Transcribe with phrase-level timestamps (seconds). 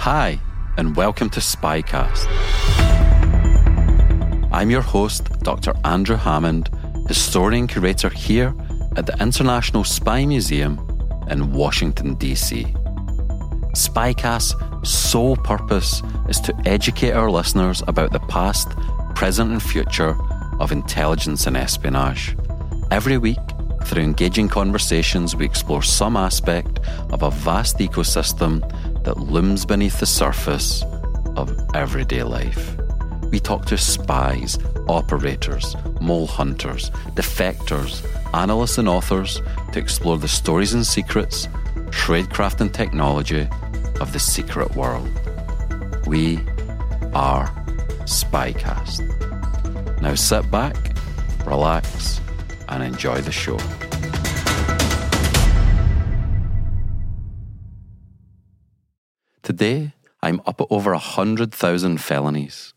[0.00, 0.40] Hi,
[0.78, 2.26] and welcome to Spycast.
[4.50, 5.74] I'm your host, Dr.
[5.84, 6.70] Andrew Hammond,
[7.06, 8.54] historian curator here
[8.96, 10.78] at the International Spy Museum
[11.28, 12.64] in Washington, D.C.
[13.74, 14.54] Spycast's
[14.90, 18.70] sole purpose is to educate our listeners about the past,
[19.14, 20.16] present, and future
[20.60, 22.34] of intelligence and espionage.
[22.90, 23.36] Every week,
[23.84, 26.78] through engaging conversations, we explore some aspect
[27.10, 28.62] of a vast ecosystem
[29.04, 30.82] that looms beneath the surface
[31.36, 32.76] of everyday life.
[33.30, 39.40] We talk to spies, operators, mole hunters, defectors, analysts, and authors
[39.72, 41.46] to explore the stories and secrets,
[41.90, 43.48] tradecraft, and technology
[44.00, 45.08] of the secret world.
[46.06, 46.38] We
[47.14, 47.46] are
[48.04, 49.00] Spycast.
[50.00, 50.76] Now sit back,
[51.46, 52.20] relax,
[52.68, 53.58] and enjoy the show.
[59.60, 62.72] Today, I'm up at over 100,000 felonies.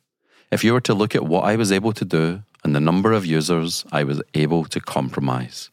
[0.51, 3.13] If you were to look at what I was able to do and the number
[3.13, 5.69] of users I was able to compromise,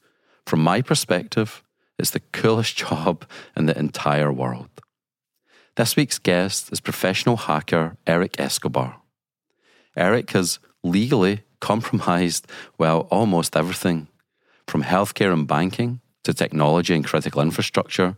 [0.47, 1.65] from my perspective,
[1.99, 3.25] it's the coolest job
[3.57, 4.69] in the entire world.
[5.75, 9.01] This week's guest is professional hacker Eric Escobar.
[9.97, 12.47] Eric has legally compromised,
[12.79, 14.07] well, almost everything
[14.69, 18.17] from healthcare and banking to technology and critical infrastructure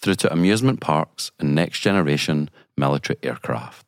[0.00, 3.86] through to amusement parks and next generation military aircraft.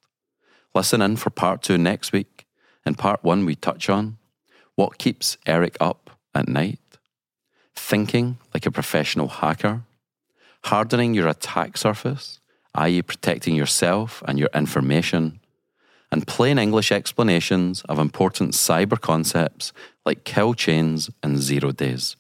[0.75, 2.47] Listen in for part two next week.
[2.84, 4.19] In part one, we touch on
[4.75, 6.81] what keeps Eric up at night,
[7.75, 9.83] thinking like a professional hacker,
[10.65, 12.41] hardening your attack surface,
[12.75, 15.41] i.e., protecting yourself and your information,
[16.11, 19.72] and plain English explanations of important cyber concepts
[20.05, 22.17] like kill chains and zero days.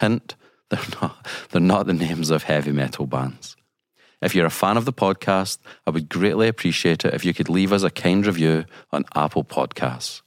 [0.00, 0.36] Hint,
[0.70, 3.56] they're not, they're not the names of heavy metal bands.
[4.22, 7.48] If you're a fan of the podcast, I would greatly appreciate it if you could
[7.48, 10.22] leave us a kind review on Apple Podcasts.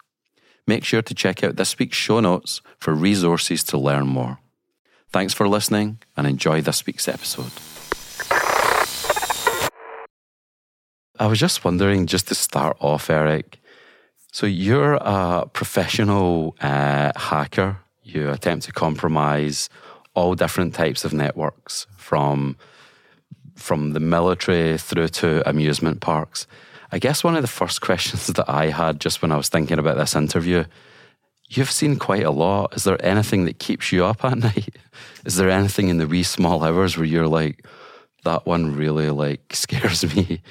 [0.67, 4.37] Make sure to check out this week's show notes for resources to learn more.
[5.11, 7.51] Thanks for listening and enjoy this week's episode.
[11.17, 13.59] I was just wondering, just to start off, Eric.
[14.31, 17.79] So you're a professional uh, hacker.
[18.03, 19.69] You attempt to compromise
[20.13, 22.57] all different types of networks, from
[23.55, 26.47] from the military through to amusement parks.
[26.91, 29.79] I guess one of the first questions that I had just when I was thinking
[29.79, 30.65] about this interview,
[31.49, 32.75] you've seen quite a lot.
[32.75, 34.77] Is there anything that keeps you up at night?
[35.25, 37.65] Is there anything in the wee small hours where you're like,
[38.23, 40.41] that one really like scares me?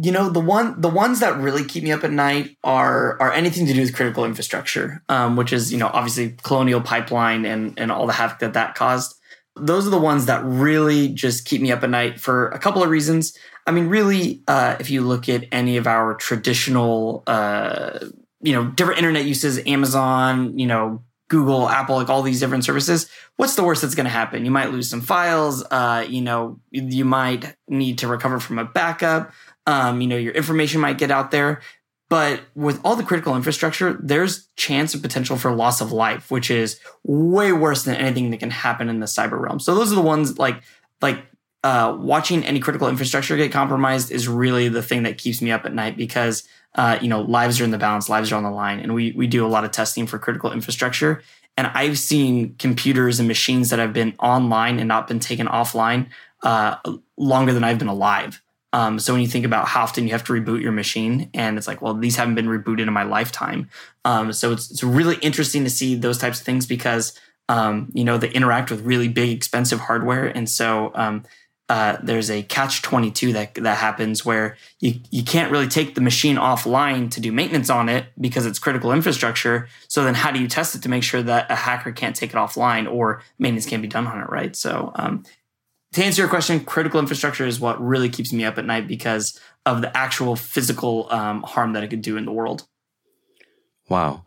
[0.00, 3.32] You know the one the ones that really keep me up at night are are
[3.32, 7.78] anything to do with critical infrastructure um, which is you know obviously colonial pipeline and
[7.78, 9.18] and all the havoc that that caused.
[9.54, 12.82] Those are the ones that really just keep me up at night for a couple
[12.82, 13.36] of reasons.
[13.66, 17.98] I mean really uh, if you look at any of our traditional uh,
[18.40, 23.08] you know different internet uses amazon you know google apple like all these different services
[23.36, 24.44] what's the worst that's going to happen?
[24.44, 28.64] You might lose some files uh, you know you might need to recover from a
[28.64, 29.32] backup
[29.66, 31.60] um, you know, your information might get out there.
[32.08, 36.50] But with all the critical infrastructure, there's chance and potential for loss of life, which
[36.50, 39.58] is way worse than anything that can happen in the cyber realm.
[39.58, 40.62] So those are the ones like
[41.00, 41.24] like
[41.64, 45.64] uh, watching any critical infrastructure get compromised is really the thing that keeps me up
[45.64, 48.50] at night because uh, you know lives are in the balance, lives are on the
[48.50, 51.22] line, and we we do a lot of testing for critical infrastructure.
[51.56, 56.08] And I've seen computers and machines that have been online and not been taken offline
[56.42, 56.76] uh,
[57.16, 58.42] longer than I've been alive.
[58.72, 61.58] Um, so when you think about how often you have to reboot your machine, and
[61.58, 63.68] it's like, well, these haven't been rebooted in my lifetime.
[64.04, 68.04] Um, so it's it's really interesting to see those types of things because um, you
[68.04, 71.24] know they interact with really big, expensive hardware, and so um,
[71.68, 76.00] uh, there's a catch 22 that that happens where you you can't really take the
[76.00, 79.68] machine offline to do maintenance on it because it's critical infrastructure.
[79.88, 82.30] So then, how do you test it to make sure that a hacker can't take
[82.30, 84.54] it offline or maintenance can't be done on it, right?
[84.54, 85.24] So, um,
[85.92, 89.38] to answer your question, critical infrastructure is what really keeps me up at night because
[89.66, 92.66] of the actual physical um, harm that it could do in the world.
[93.88, 94.24] Wow.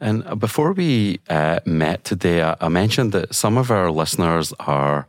[0.00, 4.52] And uh, before we uh, met today, I, I mentioned that some of our listeners
[4.60, 5.06] are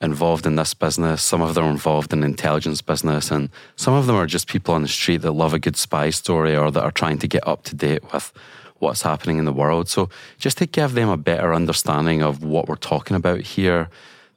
[0.00, 4.06] involved in this business, some of them are involved in intelligence business, and some of
[4.06, 6.82] them are just people on the street that love a good spy story or that
[6.82, 8.32] are trying to get up to date with
[8.78, 9.90] what's happening in the world.
[9.90, 10.08] So,
[10.38, 13.90] just to give them a better understanding of what we're talking about here,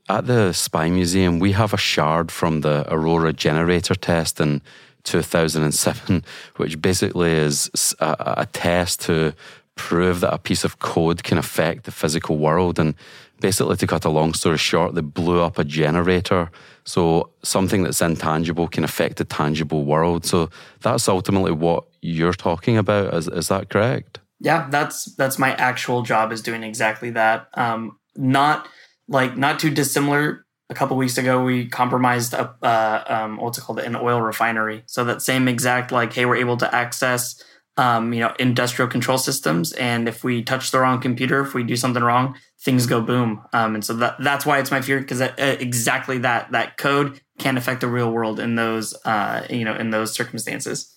[0.10, 4.62] at the Spy Museum, we have a shard from the Aurora generator test in
[5.04, 6.24] 2007,
[6.58, 9.34] which basically is a, a test to
[9.76, 12.80] prove that a piece of code can affect the physical world.
[12.80, 12.96] And
[13.40, 16.52] basically, to cut a long story short, they blew up a generator.
[16.86, 20.26] So something that's intangible can affect the tangible world.
[20.26, 20.50] So
[20.82, 23.14] that's ultimately what you're talking about.
[23.14, 24.20] Is, is that correct?
[24.40, 27.48] Yeah, that's that's my actual job is doing exactly that.
[27.54, 28.68] Um, not
[29.08, 30.46] like not too dissimilar.
[30.70, 34.84] A couple weeks ago, we compromised a uh, um, what's it called an oil refinery.
[34.88, 37.44] So that same exact like, hey, we're able to access
[37.78, 39.72] um, you know, industrial control systems.
[39.74, 43.42] And if we touch the wrong computer, if we do something wrong, things go boom.
[43.52, 47.20] Um, and so that that's why it's my fear because uh, exactly that that code
[47.40, 50.96] can affect the real world in those uh, you know in those circumstances.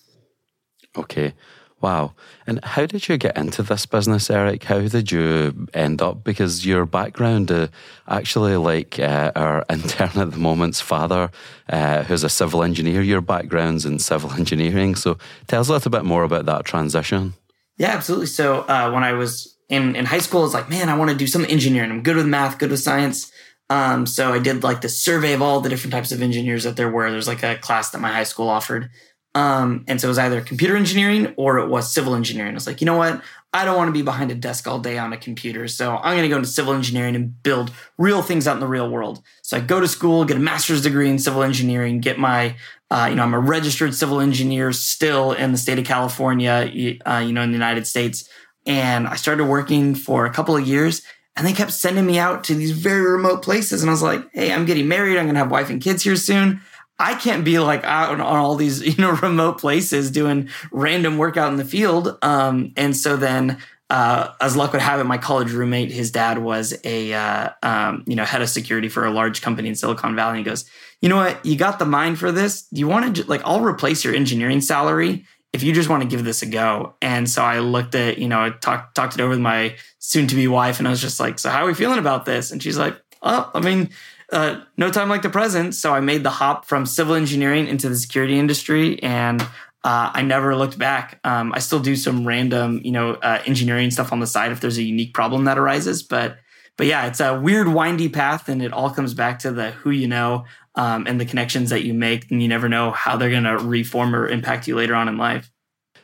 [0.95, 1.33] Okay.
[1.79, 2.13] Wow.
[2.47, 4.63] And how did you get into this business, Eric?
[4.63, 6.23] How did you end up?
[6.23, 7.67] Because your background, uh,
[8.07, 11.29] actually, like uh, our intern at the moment's father,
[11.69, 14.95] uh, who's a civil engineer, your background's in civil engineering.
[14.95, 17.33] So tell us a little bit more about that transition.
[17.77, 18.27] Yeah, absolutely.
[18.27, 21.17] So uh, when I was in, in high school, it's like, man, I want to
[21.17, 21.91] do some engineering.
[21.91, 23.31] I'm good with math, good with science.
[23.69, 26.75] Um, so I did like the survey of all the different types of engineers that
[26.75, 27.11] there were.
[27.11, 28.89] There's like a class that my high school offered.
[29.37, 32.53] Um, and so it was either computer engineering or it was civil engineering.
[32.53, 33.21] I was like, you know what?
[33.53, 35.67] I don't want to be behind a desk all day on a computer.
[35.67, 38.67] So I'm going to go into civil engineering and build real things out in the
[38.67, 39.21] real world.
[39.43, 42.55] So I go to school, get a master's degree in civil engineering, get my,
[42.89, 47.19] uh, you know, I'm a registered civil engineer still in the state of California, uh,
[47.19, 48.27] you know, in the United States.
[48.65, 51.03] And I started working for a couple of years
[51.35, 53.83] and they kept sending me out to these very remote places.
[53.83, 55.17] And I was like, hey, I'm getting married.
[55.17, 56.61] I'm going to have wife and kids here soon.
[56.99, 61.37] I can't be like out on all these, you know, remote places doing random work
[61.37, 62.17] out in the field.
[62.21, 63.57] Um, and so then,
[63.89, 68.03] uh, as luck would have it, my college roommate, his dad was a, uh, um,
[68.05, 70.37] you know, head of security for a large company in Silicon Valley.
[70.37, 70.69] And he goes,
[71.01, 71.45] you know what?
[71.45, 72.67] You got the mind for this.
[72.71, 76.25] You want to, like, I'll replace your engineering salary if you just want to give
[76.25, 76.95] this a go.
[77.01, 80.27] And so I looked at, you know, I talked, talked it over with my soon
[80.27, 82.51] to be wife and I was just like, so how are we feeling about this?
[82.51, 83.89] And she's like, oh, I mean,
[84.31, 85.75] uh, no time like the present.
[85.75, 90.21] So I made the hop from civil engineering into the security industry, and uh, I
[90.21, 91.19] never looked back.
[91.23, 94.59] Um, I still do some random, you know, uh, engineering stuff on the side if
[94.59, 96.03] there's a unique problem that arises.
[96.03, 96.37] But
[96.77, 99.89] but yeah, it's a weird, windy path, and it all comes back to the who
[99.89, 100.45] you know
[100.75, 103.57] um, and the connections that you make, and you never know how they're going to
[103.57, 105.49] reform or impact you later on in life.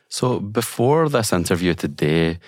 [0.10, 2.40] So before this interview today,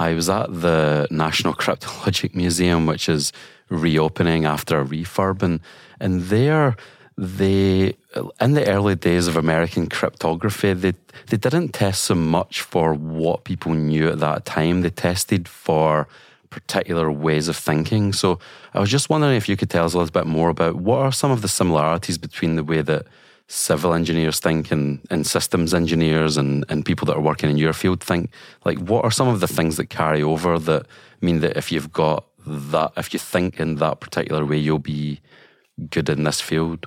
[0.00, 3.32] I was at the National Cryptologic Museum, which is
[3.68, 5.60] reopening after a refurb, and
[6.00, 6.76] and there
[7.18, 7.94] they
[8.40, 10.94] in the early days of American cryptography, they
[11.28, 14.80] they didn't test so much for what people knew at that time.
[14.80, 16.08] They tested for
[16.48, 18.14] particular ways of thinking.
[18.14, 18.38] So
[18.72, 20.98] I was just wondering if you could tell us a little bit more about what
[21.00, 23.06] are some of the similarities between the way that
[23.50, 27.72] civil engineers think and, and systems engineers and, and people that are working in your
[27.72, 28.30] field think.
[28.64, 30.86] Like what are some of the things that carry over that
[31.20, 35.20] mean that if you've got that if you think in that particular way, you'll be
[35.90, 36.86] good in this field?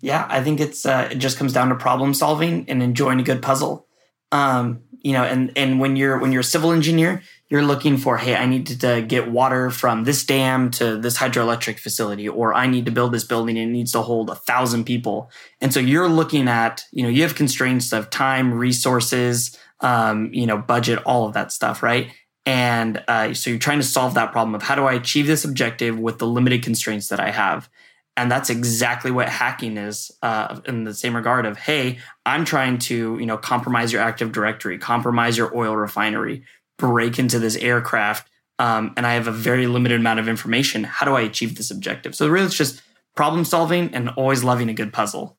[0.00, 3.24] Yeah, I think it's uh, it just comes down to problem solving and enjoying a
[3.24, 3.86] good puzzle.
[4.30, 8.16] Um, you know, and and when you're when you're a civil engineer, you're looking for,
[8.16, 12.68] hey, I need to, get water from this dam to this hydroelectric facility, or I
[12.68, 15.30] need to build this building and it needs to hold a thousand people.
[15.60, 20.46] And so you're looking at, you know, you have constraints of time, resources, um, you
[20.46, 22.12] know, budget, all of that stuff, right?
[22.46, 25.44] And uh, so you're trying to solve that problem of how do I achieve this
[25.44, 27.68] objective with the limited constraints that I have.
[28.16, 32.78] And that's exactly what hacking is uh, in the same regard of, hey, I'm trying
[32.80, 36.44] to, you know, compromise your Active Directory, compromise your oil refinery,
[36.80, 40.84] break into this aircraft, um, and I have a very limited amount of information.
[40.84, 42.14] How do I achieve this objective?
[42.14, 42.82] So really, it's just
[43.14, 45.36] problem solving and always loving a good puzzle.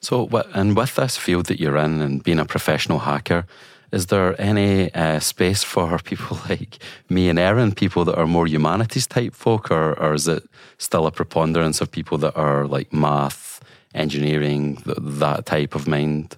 [0.00, 3.46] So, and with this field that you're in and being a professional hacker,
[3.92, 8.46] is there any uh, space for people like me and Erin, people that are more
[8.46, 10.44] humanities type folk, or, or is it
[10.78, 13.62] still a preponderance of people that are like math,
[13.94, 16.36] engineering, that type of mind?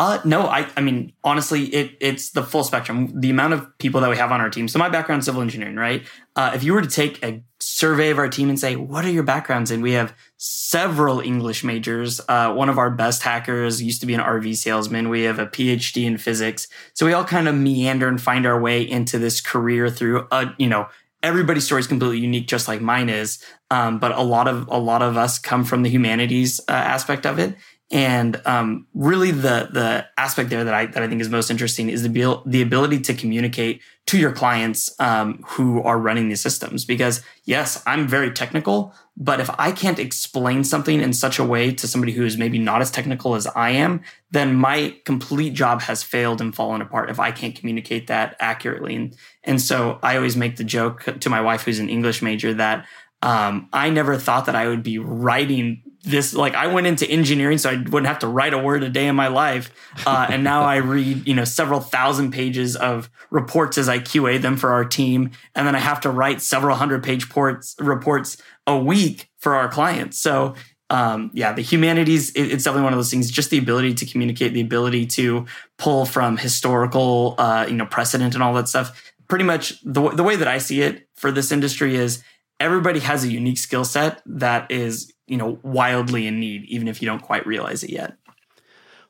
[0.00, 3.20] Uh, no, I, I mean, honestly, it, it's the full spectrum.
[3.20, 4.66] The amount of people that we have on our team.
[4.66, 6.06] So my background civil engineering, right?
[6.34, 9.10] Uh, if you were to take a survey of our team and say, what are
[9.10, 9.70] your backgrounds?
[9.70, 12.18] And we have several English majors.
[12.30, 15.10] Uh, one of our best hackers used to be an RV salesman.
[15.10, 16.66] We have a PhD in physics.
[16.94, 20.34] So we all kind of meander and find our way into this career through, a,
[20.34, 20.88] uh, you know,
[21.22, 23.44] everybody's story is completely unique, just like mine is.
[23.70, 27.26] Um, but a lot of, a lot of us come from the humanities uh, aspect
[27.26, 27.54] of it.
[27.92, 31.88] And um, really, the the aspect there that I that I think is most interesting
[31.88, 36.84] is the the ability to communicate to your clients um, who are running these systems.
[36.84, 41.72] Because yes, I'm very technical, but if I can't explain something in such a way
[41.72, 45.82] to somebody who is maybe not as technical as I am, then my complete job
[45.82, 48.94] has failed and fallen apart if I can't communicate that accurately.
[48.94, 52.54] And and so I always make the joke to my wife, who's an English major,
[52.54, 52.86] that
[53.22, 57.58] um, I never thought that I would be writing this like I went into engineering
[57.58, 59.70] so I wouldn't have to write a word a day in my life.
[60.06, 64.40] Uh, and now I read, you know, several thousand pages of reports as I QA
[64.40, 65.30] them for our team.
[65.54, 69.68] And then I have to write several hundred page ports, reports a week for our
[69.68, 70.18] clients.
[70.18, 70.54] So,
[70.88, 74.06] um, yeah, the humanities, it, it's definitely one of those things, just the ability to
[74.06, 75.44] communicate, the ability to
[75.76, 79.12] pull from historical, uh, you know, precedent and all that stuff.
[79.28, 82.24] Pretty much the, the way that I see it for this industry is
[82.60, 87.02] everybody has a unique skill set that is you know wildly in need even if
[87.02, 88.16] you don't quite realize it yet.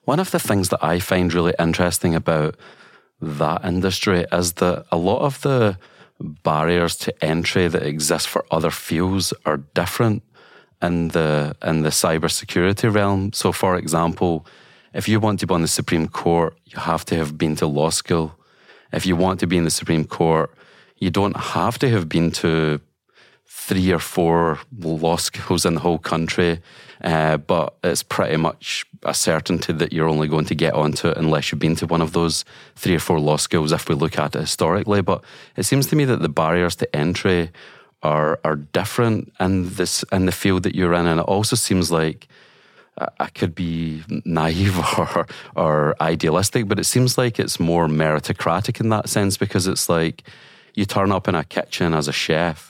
[0.05, 2.57] One of the things that i find really interesting about
[3.21, 5.77] that industry is that a lot of the
[6.21, 10.23] barriers to entry that exist for other fields are different
[10.83, 13.33] in the in the cybersecurity realm.
[13.33, 14.47] So for example
[14.93, 17.67] if you want to be on the supreme court you have to have been to
[17.67, 18.35] law school.
[18.93, 20.51] If you want to be in the supreme court
[20.99, 22.81] you don't have to have been to
[23.51, 26.61] three or four law schools in the whole country,
[27.03, 31.17] uh, but it's pretty much a certainty that you're only going to get onto it
[31.17, 32.45] unless you've been to one of those
[32.77, 33.73] three or four law schools.
[33.73, 35.25] If we look at it historically, but
[35.57, 37.51] it seems to me that the barriers to entry
[38.05, 41.91] are are different in this in the field that you're in, and it also seems
[41.91, 42.29] like.
[43.19, 45.27] I could be naive or
[45.57, 50.23] or idealistic, but it seems like it's more meritocratic in that sense because it's like
[50.75, 52.70] you turn up in a kitchen as a chef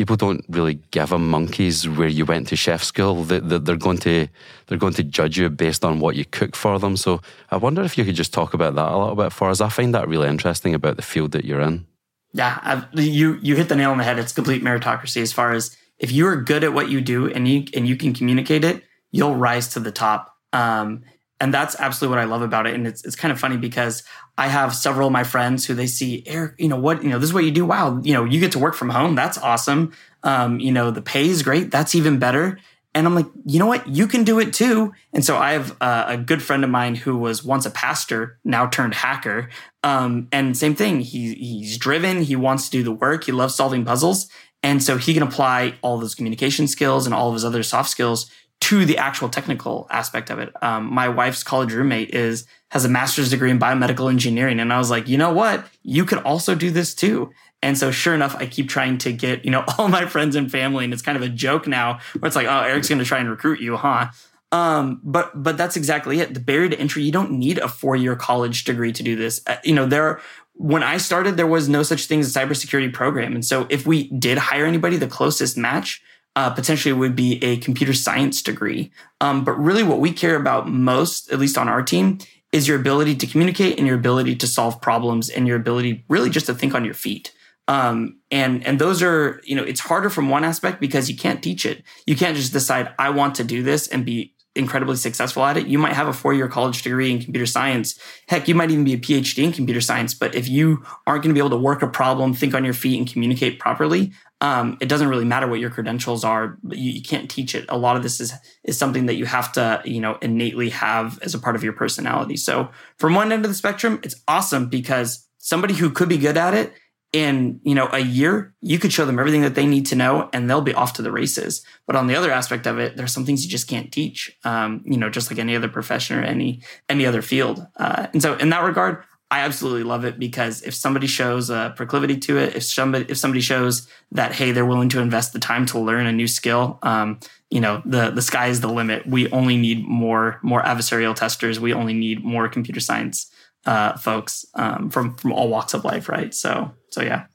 [0.00, 3.22] people don't really give a monkeys where you went to chef school.
[3.22, 4.28] They, are going to
[4.66, 6.96] they're going to judge you based on what you cook for them.
[6.96, 9.60] So I wonder if you could just talk about that a little bit for us.
[9.60, 11.86] I find that really interesting about the field that you're in.
[12.32, 14.18] Yeah, I've, you you hit the nail on the head.
[14.18, 17.46] It's complete meritocracy as far as if you are good at what you do and
[17.46, 20.34] you and you can communicate it, you'll rise to the top.
[20.54, 21.02] Um,
[21.42, 22.72] and that's absolutely what I love about it.
[22.74, 24.02] And it's it's kind of funny because
[24.40, 27.18] I have several of my friends who they see Eric, you know what, you know,
[27.18, 27.66] this is what you do.
[27.66, 29.14] Wow, you know, you get to work from home.
[29.14, 29.92] That's awesome.
[30.22, 31.70] Um, you know, the pay is great.
[31.70, 32.58] That's even better.
[32.94, 33.86] And I'm like, you know what?
[33.86, 34.94] You can do it too.
[35.12, 38.38] And so I have uh, a good friend of mine who was once a pastor,
[38.42, 39.50] now turned hacker.
[39.84, 41.00] Um, and same thing.
[41.00, 42.22] He he's driven.
[42.22, 43.24] He wants to do the work.
[43.24, 44.30] He loves solving puzzles.
[44.62, 47.90] And so he can apply all those communication skills and all of his other soft
[47.90, 48.30] skills
[48.60, 50.52] to the actual technical aspect of it.
[50.62, 54.78] Um, my wife's college roommate is has a master's degree in biomedical engineering, and I
[54.78, 57.30] was like, you know what, you could also do this too.
[57.62, 60.50] And so, sure enough, I keep trying to get you know all my friends and
[60.50, 63.04] family, and it's kind of a joke now where it's like, oh, Eric's going to
[63.04, 64.08] try and recruit you, huh?
[64.52, 66.34] Um, but but that's exactly it.
[66.34, 69.40] The barrier to entry, you don't need a four year college degree to do this.
[69.46, 70.20] Uh, you know, there
[70.54, 73.86] when I started, there was no such thing as a cybersecurity program, and so if
[73.86, 76.02] we did hire anybody, the closest match
[76.36, 78.90] uh, potentially would be a computer science degree.
[79.20, 82.18] Um, but really, what we care about most, at least on our team,
[82.52, 86.30] is your ability to communicate and your ability to solve problems and your ability really
[86.30, 87.32] just to think on your feet.
[87.68, 91.42] Um, and and those are you know it's harder from one aspect because you can't
[91.42, 91.84] teach it.
[92.06, 95.68] You can't just decide I want to do this and be incredibly successful at it.
[95.68, 97.98] You might have a four year college degree in computer science.
[98.28, 100.14] Heck, you might even be a PhD in computer science.
[100.14, 102.74] But if you aren't going to be able to work a problem, think on your
[102.74, 106.58] feet, and communicate properly, um, it doesn't really matter what your credentials are.
[106.68, 107.66] You, you, can't teach it.
[107.68, 108.32] A lot of this is
[108.64, 111.74] is something that you have to, you know, innately have as a part of your
[111.74, 112.36] personality.
[112.36, 116.38] So from one end of the spectrum, it's awesome because somebody who could be good
[116.38, 116.72] at it
[117.12, 120.30] in you know a year you could show them everything that they need to know
[120.32, 123.12] and they'll be off to the races but on the other aspect of it there's
[123.12, 126.22] some things you just can't teach um, you know just like any other profession or
[126.22, 130.62] any any other field uh, and so in that regard I absolutely love it because
[130.62, 134.66] if somebody shows a proclivity to it, if somebody if somebody shows that hey they're
[134.66, 138.22] willing to invest the time to learn a new skill, um, you know the the
[138.22, 139.06] sky is the limit.
[139.06, 141.60] We only need more more adversarial testers.
[141.60, 143.30] We only need more computer science
[143.66, 146.34] uh, folks um, from from all walks of life, right?
[146.34, 147.26] So so yeah.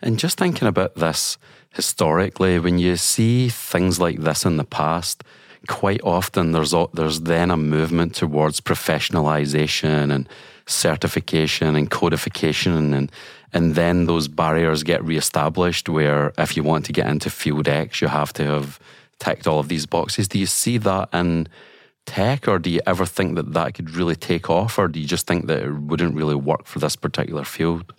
[0.00, 1.36] And just thinking about this
[1.74, 5.22] historically, when you see things like this in the past,
[5.68, 10.28] quite often there's there's then a movement towards professionalization and
[10.66, 13.12] certification and codification and
[13.52, 18.00] and then those barriers get reestablished where if you want to get into field X
[18.00, 18.78] you have to have
[19.18, 20.28] ticked all of these boxes.
[20.28, 21.46] Do you see that in
[22.06, 25.06] tech or do you ever think that that could really take off or do you
[25.06, 27.92] just think that it wouldn't really work for this particular field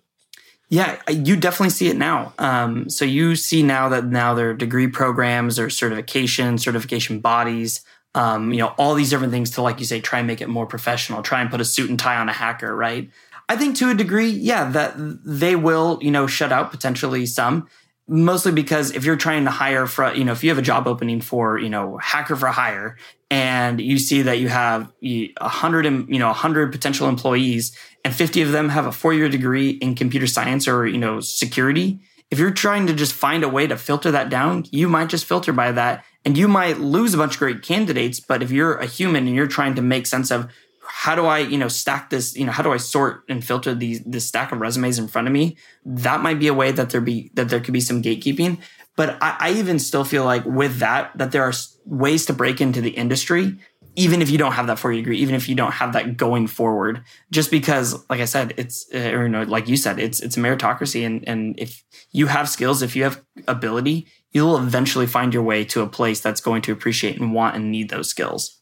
[0.71, 2.33] yeah, you definitely see it now.
[2.39, 7.83] Um, so you see now that now there are degree programs or certification, certification bodies,
[8.15, 10.47] um, you know, all these different things to, like you say, try and make it
[10.47, 13.09] more professional, try and put a suit and tie on a hacker, right?
[13.49, 17.67] I think to a degree, yeah, that they will, you know, shut out potentially some
[18.11, 20.85] mostly because if you're trying to hire for you know if you have a job
[20.85, 22.97] opening for you know hacker for hire
[23.29, 28.13] and you see that you have a hundred you know a hundred potential employees and
[28.13, 32.01] 50 of them have a four year degree in computer science or you know security
[32.29, 35.23] if you're trying to just find a way to filter that down you might just
[35.23, 38.75] filter by that and you might lose a bunch of great candidates but if you're
[38.75, 40.51] a human and you're trying to make sense of
[40.93, 43.73] how do I, you know, stack this, you know, how do I sort and filter
[43.73, 45.57] these this stack of resumes in front of me?
[45.85, 48.59] That might be a way that there be that there could be some gatekeeping.
[48.97, 51.53] But I, I even still feel like with that, that there are
[51.85, 53.57] ways to break into the industry,
[53.95, 56.17] even if you don't have that four year degree, even if you don't have that
[56.17, 59.97] going forward, just because, like I said, it's, uh, or you know, like you said,
[59.97, 61.05] it's, it's a meritocracy.
[61.05, 65.63] And, and if you have skills, if you have ability, you'll eventually find your way
[65.65, 68.61] to a place that's going to appreciate and want and need those skills.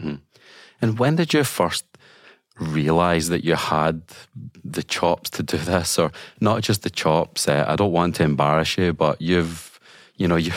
[0.00, 0.16] Mm-hmm.
[0.82, 1.84] And when did you first
[2.58, 4.02] realize that you had
[4.64, 7.48] the chops to do this, or not just the chops?
[7.48, 9.80] Uh, I don't want to embarrass you, but you've,
[10.16, 10.52] you know, you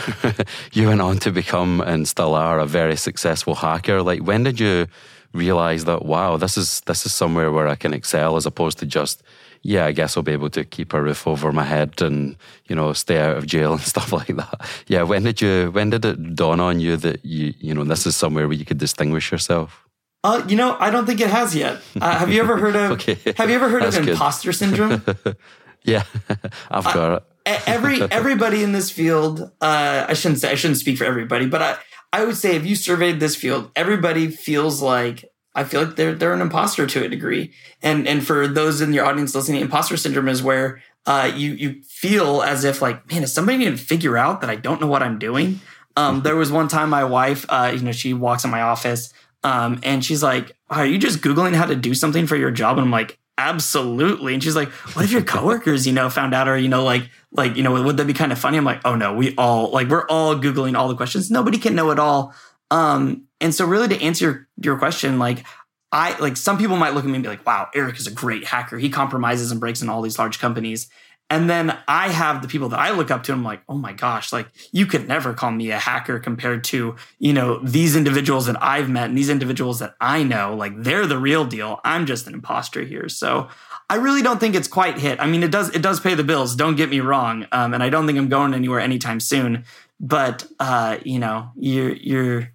[0.73, 4.01] you went on to become and still are a very successful hacker.
[4.01, 4.87] Like, when did you
[5.33, 6.05] realize that?
[6.05, 9.23] Wow, this is this is somewhere where I can excel, as opposed to just
[9.63, 12.35] yeah, I guess I'll be able to keep a roof over my head and
[12.67, 14.61] you know stay out of jail and stuff like that.
[14.87, 18.05] Yeah, when did you when did it dawn on you that you you know this
[18.05, 19.82] is somewhere where you could distinguish yourself?
[20.23, 21.81] Uh, you know, I don't think it has yet.
[21.99, 22.91] Uh, have you ever heard of?
[22.93, 23.17] okay.
[23.35, 24.13] Have you ever heard That's of good.
[24.13, 25.03] imposter syndrome?
[25.83, 26.03] yeah,
[26.71, 27.61] I've got uh, it.
[27.67, 31.61] every everybody in this field, uh, I shouldn't say I shouldn't speak for everybody, but
[31.61, 31.77] I
[32.13, 36.15] I would say if you surveyed this field, everybody feels like I feel like they're
[36.15, 37.51] they're an imposter to a degree.
[37.81, 41.81] And and for those in your audience listening, imposter syndrome is where uh, you you
[41.83, 44.87] feel as if like, man, is somebody going to figure out that I don't know
[44.87, 45.59] what I'm doing?
[45.95, 49.13] Um, there was one time my wife, uh, you know, she walks in my office
[49.43, 52.77] um, and she's like, Are you just Googling how to do something for your job?
[52.77, 54.35] And I'm like, Absolutely.
[54.35, 57.09] And she's like, What if your coworkers, you know, found out or, you know, like,
[57.31, 58.57] like, you know, would that be kind of funny?
[58.57, 61.31] I'm like, Oh no, we all like we're all Googling all the questions.
[61.31, 62.33] Nobody can know it all.
[62.71, 65.45] Um, and so really to answer your, your question, like
[65.91, 68.11] I like some people might look at me and be like, wow, Eric is a
[68.11, 68.79] great hacker.
[68.79, 70.89] He compromises and breaks in all these large companies.
[71.29, 73.31] And then I have the people that I look up to.
[73.31, 76.63] And I'm like, oh my gosh, like you could never call me a hacker compared
[76.65, 80.55] to, you know, these individuals that I've met and these individuals that I know.
[80.55, 81.79] Like they're the real deal.
[81.83, 83.09] I'm just an imposter here.
[83.09, 83.47] So
[83.89, 85.19] I really don't think it's quite hit.
[85.19, 86.55] I mean, it does it does pay the bills.
[86.55, 87.47] Don't get me wrong.
[87.51, 89.65] Um, and I don't think I'm going anywhere anytime soon.
[89.99, 92.49] But uh, you know, you're you're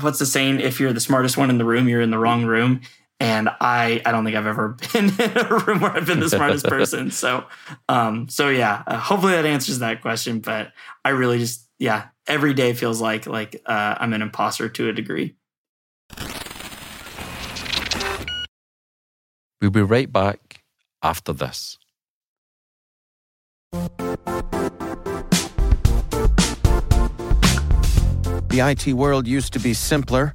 [0.00, 0.60] what's the saying?
[0.60, 2.82] If you're the smartest one in the room, you're in the wrong room
[3.22, 6.28] and I I don't think I've ever been in a room where I've been the
[6.28, 7.12] smartest person.
[7.12, 7.44] So
[7.88, 10.40] um so yeah, uh, hopefully that answers that question.
[10.40, 10.72] But
[11.04, 14.92] I really just yeah, every day feels like like uh, I'm an imposter to a
[14.92, 15.36] degree.
[19.60, 20.64] We'll be right back
[21.00, 21.78] after this.
[28.48, 30.34] The IT world used to be simpler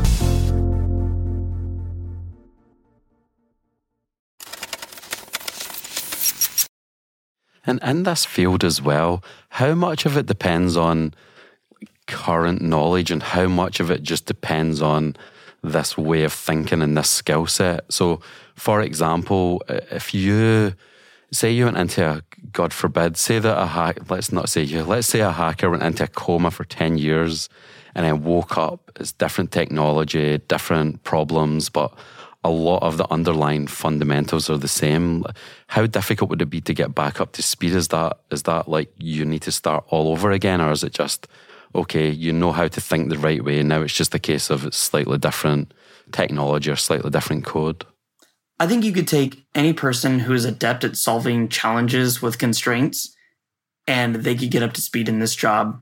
[7.65, 11.13] And in this field as well, how much of it depends on
[12.07, 15.15] current knowledge and how much of it just depends on
[15.63, 17.91] this way of thinking and this skill set?
[17.91, 18.21] So,
[18.55, 20.73] for example, if you
[21.31, 22.21] say you went into a,
[22.51, 25.83] God forbid, say that a hack, let's not say you, let's say a hacker went
[25.83, 27.47] into a coma for 10 years
[27.95, 31.93] and then woke up, it's different technology, different problems, but
[32.43, 35.23] a lot of the underlying fundamentals are the same.
[35.67, 37.73] How difficult would it be to get back up to speed?
[37.73, 40.93] Is that is that like you need to start all over again, or is it
[40.93, 41.27] just
[41.75, 42.09] okay?
[42.09, 43.61] You know how to think the right way.
[43.61, 45.73] Now it's just a case of slightly different
[46.11, 47.85] technology or slightly different code.
[48.59, 53.15] I think you could take any person who is adept at solving challenges with constraints,
[53.87, 55.81] and they could get up to speed in this job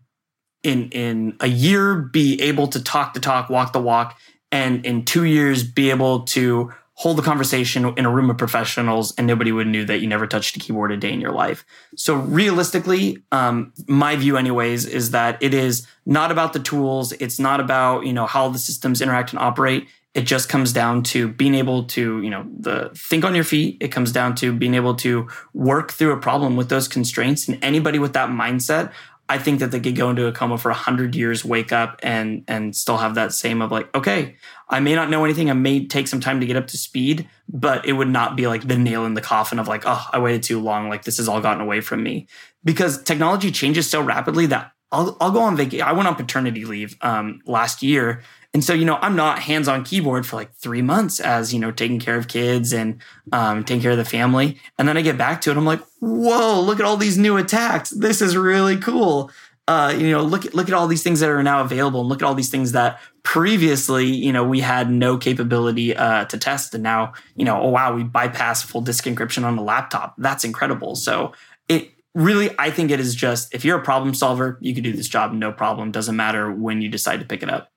[0.63, 4.17] in in a year be able to talk the talk, walk the walk,
[4.51, 9.13] and in two years be able to hold the conversation in a room of professionals
[9.17, 11.65] and nobody would knew that you never touched a keyboard a day in your life.
[11.95, 17.13] So realistically um, my view anyways is that it is not about the tools.
[17.13, 19.87] It's not about you know how the systems interact and operate.
[20.13, 23.77] It just comes down to being able to you know the think on your feet.
[23.79, 27.63] It comes down to being able to work through a problem with those constraints and
[27.63, 28.91] anybody with that mindset
[29.29, 31.99] I think that they could go into a coma for a hundred years, wake up
[32.01, 34.35] and and still have that same of like, okay,
[34.67, 35.49] I may not know anything.
[35.49, 38.47] I may take some time to get up to speed, but it would not be
[38.47, 40.89] like the nail in the coffin of like, oh, I waited too long.
[40.89, 42.27] Like this has all gotten away from me
[42.65, 45.85] because technology changes so rapidly that I'll, I'll go on vacation.
[45.85, 49.67] I went on paternity leave um, last year and so, you know, I'm not hands
[49.67, 52.99] on keyboard for like three months as, you know, taking care of kids and
[53.31, 54.57] um, taking care of the family.
[54.79, 55.57] And then I get back to it.
[55.57, 57.91] I'm like, whoa, look at all these new attacks.
[57.91, 59.29] This is really cool.
[59.67, 62.09] Uh, you know, look at, look at all these things that are now available and
[62.09, 66.35] look at all these things that previously, you know, we had no capability uh, to
[66.39, 66.73] test.
[66.73, 70.15] And now, you know, oh, wow, we bypass full disk encryption on a laptop.
[70.17, 70.95] That's incredible.
[70.95, 71.33] So
[71.67, 74.91] it, really i think it is just if you're a problem solver you can do
[74.91, 77.71] this job no problem doesn't matter when you decide to pick it up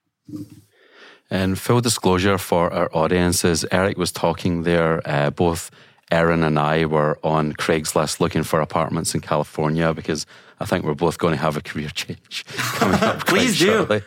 [1.33, 5.01] and full disclosure for our audiences, Eric was talking there.
[5.09, 5.71] Uh, both
[6.11, 10.27] Erin and I were on Craigslist looking for apartments in California because
[10.61, 13.27] I think we're both going to have a career change coming up.
[13.27, 13.87] Please do.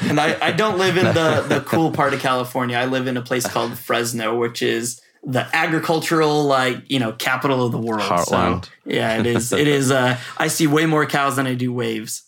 [0.00, 2.76] and I, I don't live in the, the cool part of California.
[2.76, 7.64] I live in a place called Fresno, which is the agricultural like you know capital
[7.64, 8.02] of the world.
[8.02, 8.64] Heartland.
[8.64, 9.52] So, yeah, it is.
[9.52, 9.92] It is.
[9.92, 12.24] Uh, I see way more cows than I do waves.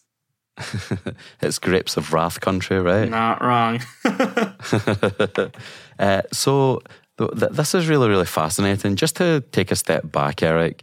[1.40, 3.08] it's grapes of wrath country, right?
[3.08, 3.80] Not wrong.
[5.98, 6.82] uh, so
[7.18, 8.96] th- th- this is really, really fascinating.
[8.96, 10.82] Just to take a step back, Eric,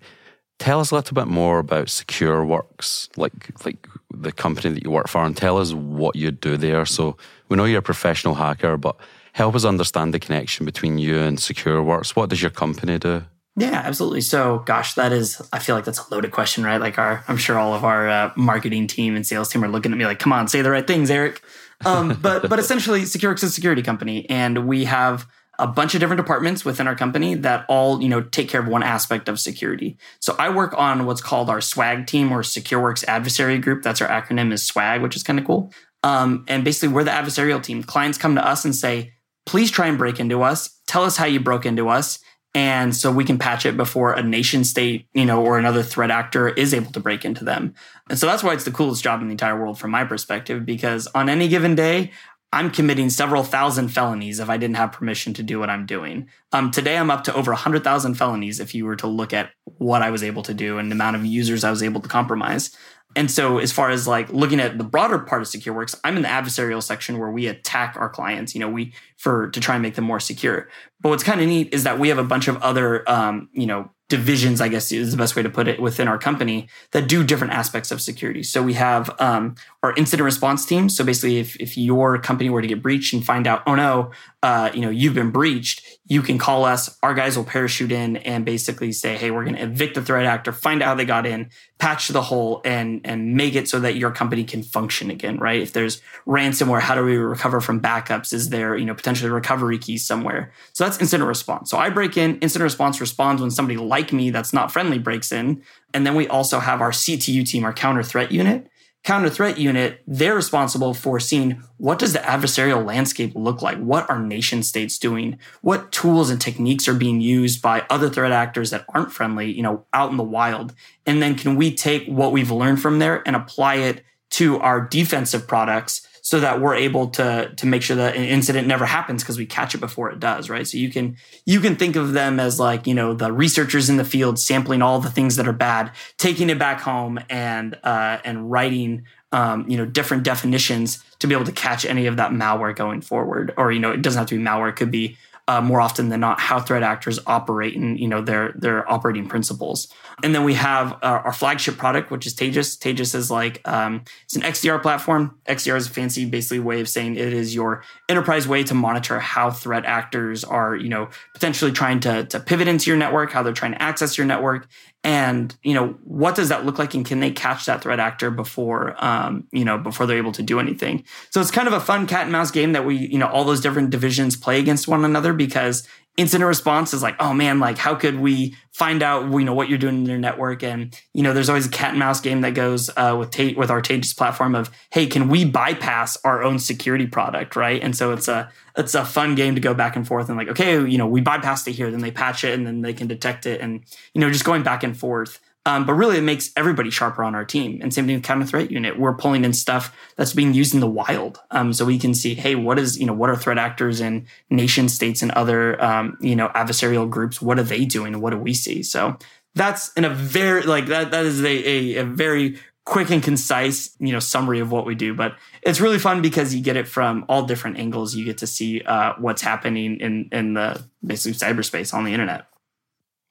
[0.59, 5.07] tell us a little bit more about SecureWorks, like like the company that you work
[5.07, 6.85] for, and tell us what you do there.
[6.85, 7.17] So
[7.49, 8.95] we know you're a professional hacker, but
[9.33, 12.15] help us understand the connection between you and SecureWorks.
[12.15, 13.23] What does your company do?
[13.55, 14.21] Yeah, absolutely.
[14.21, 16.81] So, gosh, that is, I feel like that's a loaded question, right?
[16.81, 19.91] Like, our, I'm sure all of our uh, marketing team and sales team are looking
[19.91, 21.41] at me like, come on, say the right things, Eric.
[21.85, 25.27] Um, but, but essentially, SecureWorks is a security company, and we have
[25.59, 28.67] a bunch of different departments within our company that all, you know, take care of
[28.67, 29.97] one aspect of security.
[30.19, 33.83] So, I work on what's called our SWAG team or SecureWorks Adversary Group.
[33.83, 35.71] That's our acronym is SWAG, which is kind of cool.
[36.01, 37.83] Um, and basically, we're the adversarial team.
[37.83, 39.13] Clients come to us and say,
[39.45, 40.81] please try and break into us.
[40.87, 42.17] Tell us how you broke into us
[42.55, 46.11] and so we can patch it before a nation state you know or another threat
[46.11, 47.73] actor is able to break into them.
[48.09, 50.65] And so that's why it's the coolest job in the entire world from my perspective
[50.65, 52.11] because on any given day
[52.51, 56.29] i'm committing several thousand felonies if i didn't have permission to do what i'm doing.
[56.51, 60.01] Um, today i'm up to over 100000 felonies if you were to look at what
[60.01, 62.75] i was able to do and the amount of users i was able to compromise
[63.15, 66.23] and so, as far as like looking at the broader part of SecureWorks, I'm in
[66.23, 68.53] the adversarial section where we attack our clients.
[68.53, 70.69] You know, we for to try and make them more secure.
[71.01, 73.65] But what's kind of neat is that we have a bunch of other, um, you
[73.65, 77.07] know, divisions, I guess is the best way to put it, within our company that
[77.07, 78.43] do different aspects of security.
[78.43, 80.87] So we have um, our incident response team.
[80.87, 84.11] So basically, if, if your company were to get breached and find out, oh no,
[84.43, 86.97] uh, you know, you've been breached, you can call us.
[87.01, 90.25] Our guys will parachute in and basically say, hey, we're going to evict the threat
[90.25, 91.49] actor, find out how they got in,
[91.79, 95.37] patch the hole, and and make it so that your company can function again.
[95.37, 95.61] Right?
[95.61, 98.33] If there's ransomware, how do we recover from backups?
[98.33, 100.51] Is there you know potentially recovery keys somewhere?
[100.73, 101.69] So that's incident response.
[101.71, 102.37] So I break in.
[102.39, 105.63] Incident response responds when somebody like like me that's not friendly breaks in.
[105.93, 108.67] And then we also have our CTU team, our counter threat unit.
[109.03, 113.77] Counter threat unit, they're responsible for seeing what does the adversarial landscape look like?
[113.77, 115.37] What are nation states doing?
[115.61, 119.61] What tools and techniques are being used by other threat actors that aren't friendly, you
[119.61, 120.73] know, out in the wild?
[121.05, 124.79] And then can we take what we've learned from there and apply it to our
[124.79, 129.21] defensive products so that we're able to to make sure that an incident never happens
[129.21, 130.67] because we catch it before it does right?
[130.67, 131.15] So you can
[131.45, 134.81] you can think of them as like you know the researchers in the field sampling
[134.81, 139.69] all the things that are bad taking it back home and uh, and writing um,
[139.69, 143.53] you know different definitions to be able to catch any of that malware going forward.
[143.55, 145.15] Or you know it doesn't have to be malware it could be
[145.47, 149.27] uh, more often than not how threat actors operate and you know their their operating
[149.27, 149.91] principles.
[150.23, 152.77] And then we have our, our flagship product, which is Taegis.
[152.77, 155.37] Taegis is like um, it's an XDR platform.
[155.47, 159.19] XDR is a fancy, basically way of saying it is your enterprise way to monitor
[159.19, 163.43] how threat actors are, you know, potentially trying to to pivot into your network, how
[163.43, 164.67] they're trying to access your network,
[165.03, 166.93] and you know what does that look like?
[166.93, 170.43] And can they catch that threat actor before um, you know before they're able to
[170.43, 171.03] do anything?
[171.29, 173.43] So it's kind of a fun cat and mouse game that we you know all
[173.43, 177.77] those different divisions play against one another because incident response is like oh man like
[177.77, 180.63] how could we find out you know what you're doing in your network?
[180.63, 183.57] And you know there's always a cat and mouse game that goes uh, with Tate
[183.57, 187.81] with our Taegis platform of hey can we bypass our own security product right?
[187.81, 190.49] And so it's a it's a fun game to go back and forth and like
[190.49, 193.07] okay you know we bypassed it here then they patch it and then they can
[193.07, 193.61] detect it.
[193.61, 197.23] And you know just going back and forth um, but really, it makes everybody sharper
[197.23, 197.79] on our team.
[197.81, 198.99] And same thing with counter threat unit.
[198.99, 202.35] We're pulling in stuff that's being used in the wild, um, so we can see,
[202.35, 206.17] hey, what is you know what are threat actors in nation states and other um,
[206.19, 207.41] you know adversarial groups?
[207.41, 208.19] What are they doing?
[208.19, 208.83] What do we see?
[208.83, 209.17] So
[209.55, 211.11] that's in a very like that.
[211.11, 214.93] That is a, a, a very quick and concise you know summary of what we
[214.93, 218.39] do but it's really fun because you get it from all different angles you get
[218.39, 222.47] to see uh, what's happening in in the basically cyberspace on the internet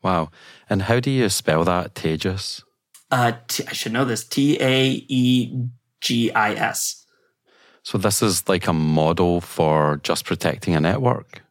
[0.03, 0.31] Wow.
[0.69, 2.63] And how do you spell that, Taegis?
[3.11, 4.25] Uh, t- I should know this.
[4.25, 5.69] T A E
[6.01, 7.07] G I S.
[7.83, 11.43] So this is like a model for just protecting a network.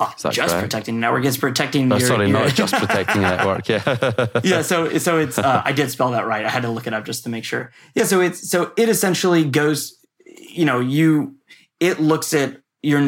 [0.00, 0.62] Oh, just correct?
[0.62, 1.24] protecting network.
[1.24, 1.92] It's protecting.
[1.92, 3.68] Oh, your, sorry, your, not just protecting a network.
[3.68, 4.26] Yeah.
[4.44, 4.62] yeah.
[4.62, 6.44] So so it's uh, I did spell that right.
[6.44, 7.72] I had to look it up just to make sure.
[7.94, 8.04] Yeah.
[8.04, 9.96] So it's so it essentially goes.
[10.24, 11.36] You know, you
[11.80, 13.00] it looks at your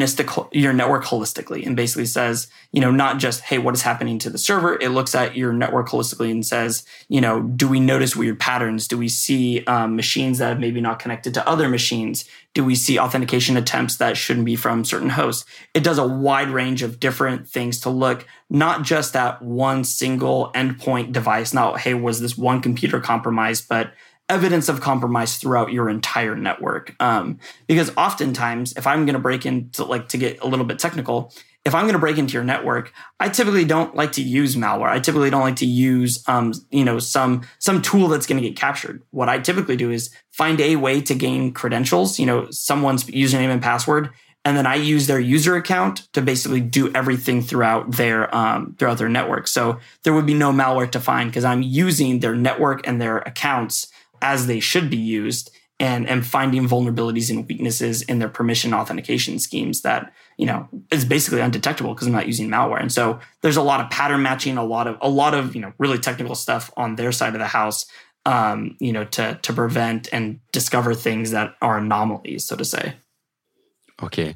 [0.51, 4.29] your network holistically and basically says, you know, not just, hey, what is happening to
[4.29, 4.77] the server?
[4.81, 8.85] It looks at your network holistically and says, you know, do we notice weird patterns?
[8.85, 12.25] Do we see um, machines that have maybe not connected to other machines?
[12.53, 15.45] Do we see authentication attempts that shouldn't be from certain hosts?
[15.73, 20.51] It does a wide range of different things to look not just at one single
[20.53, 23.93] endpoint device, not, hey, was this one computer compromised, but
[24.31, 26.95] evidence of compromise throughout your entire network.
[27.01, 30.79] Um, because oftentimes, if I'm going to break into like to get a little bit
[30.79, 31.33] technical,
[31.65, 34.87] if I'm going to break into your network, I typically don't like to use malware.
[34.87, 38.47] I typically don't like to use, um, you know, some some tool that's going to
[38.47, 39.03] get captured.
[39.11, 43.49] What I typically do is find a way to gain credentials, you know, someone's username
[43.49, 44.09] and password,
[44.45, 48.97] and then I use their user account to basically do everything throughout their um, throughout
[48.97, 49.47] their network.
[49.47, 53.17] So there would be no malware to find because I'm using their network and their
[53.17, 53.90] accounts
[54.21, 59.39] as they should be used and, and finding vulnerabilities and weaknesses in their permission authentication
[59.39, 62.79] schemes that you know is basically undetectable because I'm not using malware.
[62.79, 65.61] And so there's a lot of pattern matching, a lot of a lot of you
[65.61, 67.87] know really technical stuff on their side of the house,
[68.27, 72.93] um, you know, to to prevent and discover things that are anomalies, so to say.
[74.03, 74.35] Okay.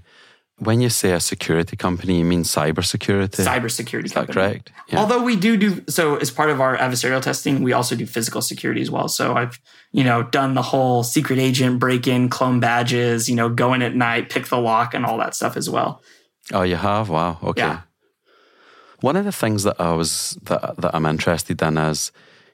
[0.57, 3.43] When you say a security company, you mean cybersecurity?
[3.45, 4.33] Cybersecurity Is that company.
[4.33, 4.71] correct?
[4.87, 4.99] Yeah.
[4.99, 8.41] Although we do do so as part of our adversarial testing, we also do physical
[8.41, 9.09] security as well.
[9.09, 9.59] So I've
[9.91, 13.81] you know done the whole secret agent break in, clone badges, you know, go in
[13.81, 16.01] at night, pick the lock, and all that stuff as well.
[16.53, 17.09] Oh, you have?
[17.09, 17.37] Wow.
[17.43, 17.61] Okay.
[17.61, 17.81] Yeah.
[19.01, 22.13] One of the things that I was that that I'm interested in is,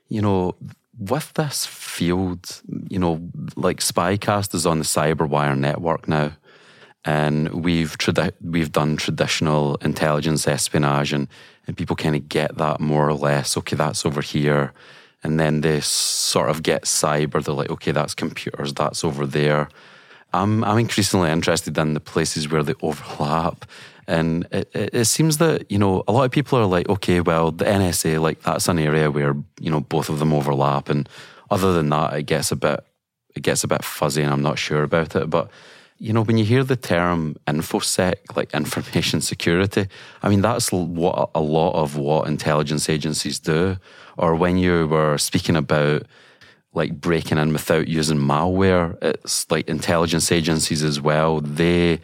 [0.09, 0.55] you know,
[0.97, 3.21] with this field, you know,
[3.55, 6.31] like Spycast is on the CyberWire network now
[7.03, 11.27] and we've tradi- we've done traditional intelligence espionage and,
[11.65, 14.71] and people kind of get that more or less okay that's over here.
[15.23, 19.69] And then they sort of get cyber they're like okay that's computers that's over there.
[20.33, 23.65] I'm, I'm increasingly interested in the places where they overlap.
[24.07, 27.21] And it, it, it seems that you know a lot of people are like okay
[27.21, 30.87] well the NSA like that's an area where you know both of them overlap.
[30.87, 31.09] And
[31.49, 32.85] other than that it gets a bit
[33.35, 35.29] it gets a bit fuzzy and I'm not sure about it.
[35.29, 35.49] But
[36.01, 39.87] you know, when you hear the term infosec, like information security,
[40.23, 43.77] I mean, that's what a lot of what intelligence agencies do.
[44.17, 46.07] Or when you were speaking about
[46.73, 51.39] like breaking in without using malware, it's like intelligence agencies as well.
[51.39, 51.99] They,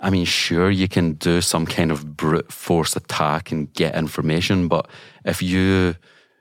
[0.00, 4.66] I mean, sure, you can do some kind of brute force attack and get information,
[4.66, 4.88] but
[5.24, 5.94] if you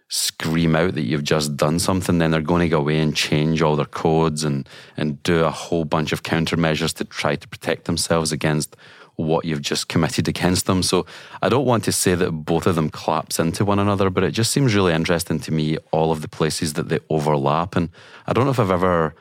[0.10, 3.62] scream out that you've just done something, then they're going to go away and change
[3.62, 4.68] all their codes and,
[4.98, 8.76] and do a whole bunch of countermeasures to try to protect themselves against
[9.16, 10.82] what you've just committed against them.
[10.82, 11.06] So
[11.42, 14.32] I don't want to say that both of them collapse into one another, but it
[14.32, 17.76] just seems really interesting to me, all of the places that they overlap.
[17.76, 17.90] And
[18.26, 19.14] I don't know if I've ever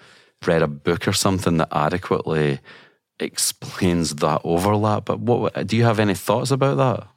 [0.47, 2.61] read a book or something that adequately
[3.21, 7.09] explains that overlap, but what do you have any thoughts about that?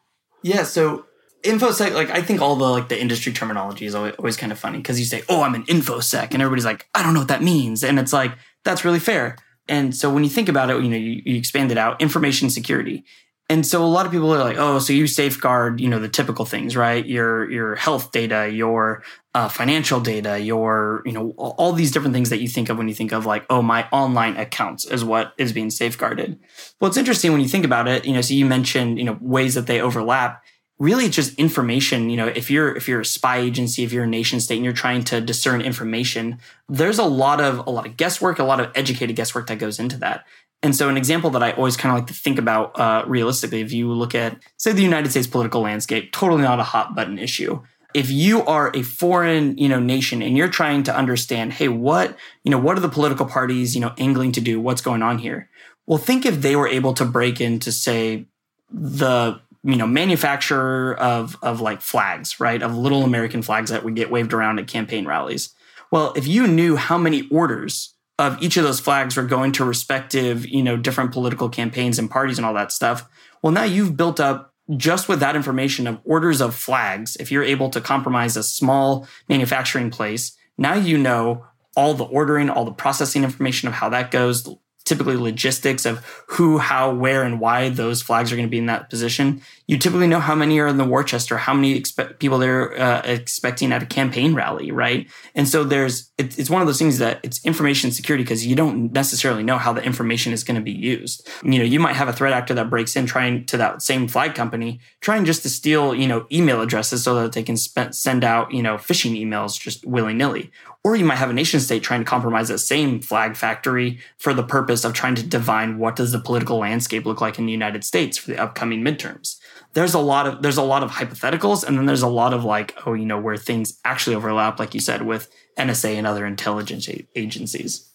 [0.41, 1.05] Yeah, so
[1.43, 4.59] infosec like i think all the like the industry terminology is always, always kind of
[4.59, 7.29] funny because you say oh i'm an infosec and everybody's like i don't know what
[7.29, 8.31] that means and it's like
[8.63, 9.35] that's really fair
[9.67, 12.49] and so when you think about it you know you, you expand it out information
[12.49, 13.03] security
[13.51, 16.07] And so a lot of people are like, oh, so you safeguard, you know, the
[16.07, 17.05] typical things, right?
[17.05, 19.03] Your your health data, your
[19.35, 22.87] uh, financial data, your, you know, all these different things that you think of when
[22.87, 26.39] you think of like, oh, my online accounts is what is being safeguarded.
[26.79, 29.17] Well, it's interesting when you think about it, you know, so you mentioned, you know,
[29.19, 30.41] ways that they overlap.
[30.81, 32.09] Really, just information.
[32.09, 34.65] You know, if you're if you're a spy agency, if you're a nation state, and
[34.65, 38.59] you're trying to discern information, there's a lot of a lot of guesswork, a lot
[38.59, 40.25] of educated guesswork that goes into that.
[40.63, 43.61] And so, an example that I always kind of like to think about uh, realistically,
[43.61, 47.19] if you look at, say, the United States political landscape, totally not a hot button
[47.19, 47.61] issue.
[47.93, 52.17] If you are a foreign, you know, nation and you're trying to understand, hey, what,
[52.43, 54.59] you know, what are the political parties, you know, angling to do?
[54.59, 55.47] What's going on here?
[55.85, 58.25] Well, think if they were able to break into, say,
[58.71, 62.61] the you know manufacturer of of like flags, right?
[62.61, 65.53] Of little American flags that would get waved around at campaign rallies.
[65.91, 69.65] Well, if you knew how many orders of each of those flags were going to
[69.65, 73.09] respective, you know, different political campaigns and parties and all that stuff.
[73.41, 77.15] Well, now you've built up just with that information of orders of flags.
[77.15, 81.45] If you're able to compromise a small manufacturing place, now you know
[81.75, 84.47] all the ordering, all the processing information of how that goes,
[84.85, 88.65] typically logistics of who, how, where, and why those flags are going to be in
[88.65, 89.41] that position.
[89.67, 92.37] You typically know how many are in the war chest or how many expect people
[92.37, 95.09] they're uh, expecting at a campaign rally, right?
[95.35, 98.55] And so there's it, it's one of those things that it's information security because you
[98.55, 101.27] don't necessarily know how the information is going to be used.
[101.43, 104.07] You know, you might have a threat actor that breaks in trying to that same
[104.07, 108.23] flag company, trying just to steal you know email addresses so that they can send
[108.23, 110.51] out you know phishing emails just willy nilly,
[110.83, 114.33] or you might have a nation state trying to compromise that same flag factory for
[114.33, 117.51] the purpose of trying to divine what does the political landscape look like in the
[117.51, 119.37] United States for the upcoming midterms.
[119.73, 122.43] There's a lot of there's a lot of hypotheticals and then there's a lot of
[122.43, 126.25] like oh you know where things actually overlap like you said with NSA and other
[126.25, 127.89] intelligence agencies.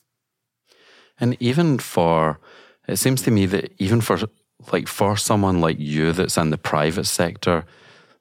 [1.18, 2.38] And even for
[2.86, 4.18] it seems to me that even for
[4.72, 7.64] like for someone like you that's in the private sector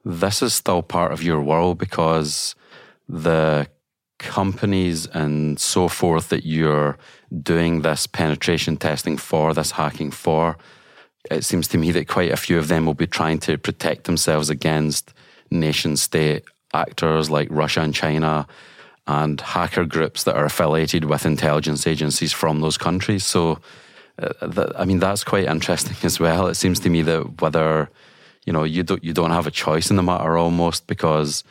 [0.04, 2.56] this is still part of your world because
[3.10, 3.68] the
[4.26, 6.98] companies and so forth that you're
[7.42, 10.58] doing this penetration testing for, this hacking for,
[11.32, 14.04] it seems to me that quite a few of them will be trying to protect
[14.04, 15.14] themselves against
[15.50, 18.48] nation state actors like Russia and China
[19.08, 23.24] and hacker groups that are affiliated with intelligence agencies from those countries.
[23.24, 23.60] So,
[24.20, 26.48] uh, I mean, that's quite interesting as well.
[26.48, 27.90] It seems to me that whether
[28.46, 31.44] you know you don't you don't have a choice in the matter almost because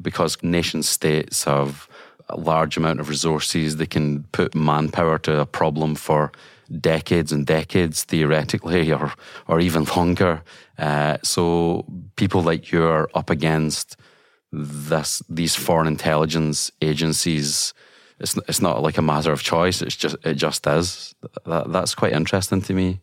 [0.00, 1.88] because nation states have
[2.38, 3.76] large amount of resources.
[3.76, 6.32] They can put manpower to a problem for
[6.80, 9.12] decades and decades, theoretically, or
[9.48, 10.42] or even longer.
[10.78, 11.84] Uh, so
[12.16, 13.96] people like you are up against
[14.52, 17.74] this these foreign intelligence agencies.
[18.20, 19.82] It's it's not like a matter of choice.
[19.82, 21.14] It's just it just is.
[21.46, 23.00] That, that's quite interesting to me.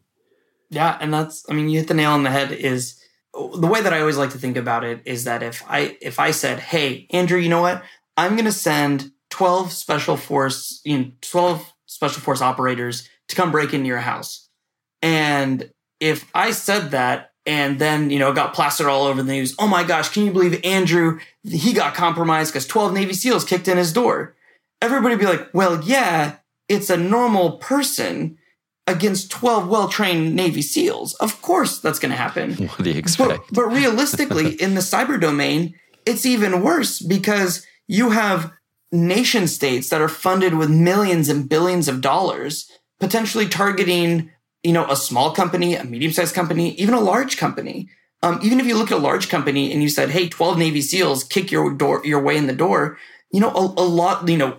[0.70, 2.52] Yeah, and that's I mean you hit the nail on the head.
[2.52, 3.00] Is
[3.34, 6.20] the way that I always like to think about it is that if I if
[6.20, 7.84] I said, "Hey, Andrew, you know what?
[8.20, 13.52] I'm going to send 12 special force, you know, 12 special force operators to come
[13.52, 14.50] break into your house.
[15.02, 19.56] And if I said that and then, you know, got plastered all over the news,
[19.60, 23.68] oh my gosh, can you believe Andrew, he got compromised because 12 Navy SEALs kicked
[23.68, 24.36] in his door.
[24.82, 26.38] Everybody be like, well, yeah,
[26.68, 28.38] it's a normal person
[28.88, 31.14] against 12 well-trained Navy SEALs.
[31.16, 32.54] Of course that's going to happen.
[32.70, 33.30] What do you expect?
[33.30, 38.52] But, but realistically, in the cyber domain, it's even worse because you have
[38.92, 44.32] nation states that are funded with millions and billions of dollars, potentially targeting,
[44.64, 47.90] you know, a small company, a medium-sized company, even a large company.
[48.22, 50.82] Um, even if you look at a large company and you said, "Hey, 12 Navy
[50.82, 52.98] SEALs kick your door your way in the door,"
[53.32, 54.58] you know, a, a lot, you know,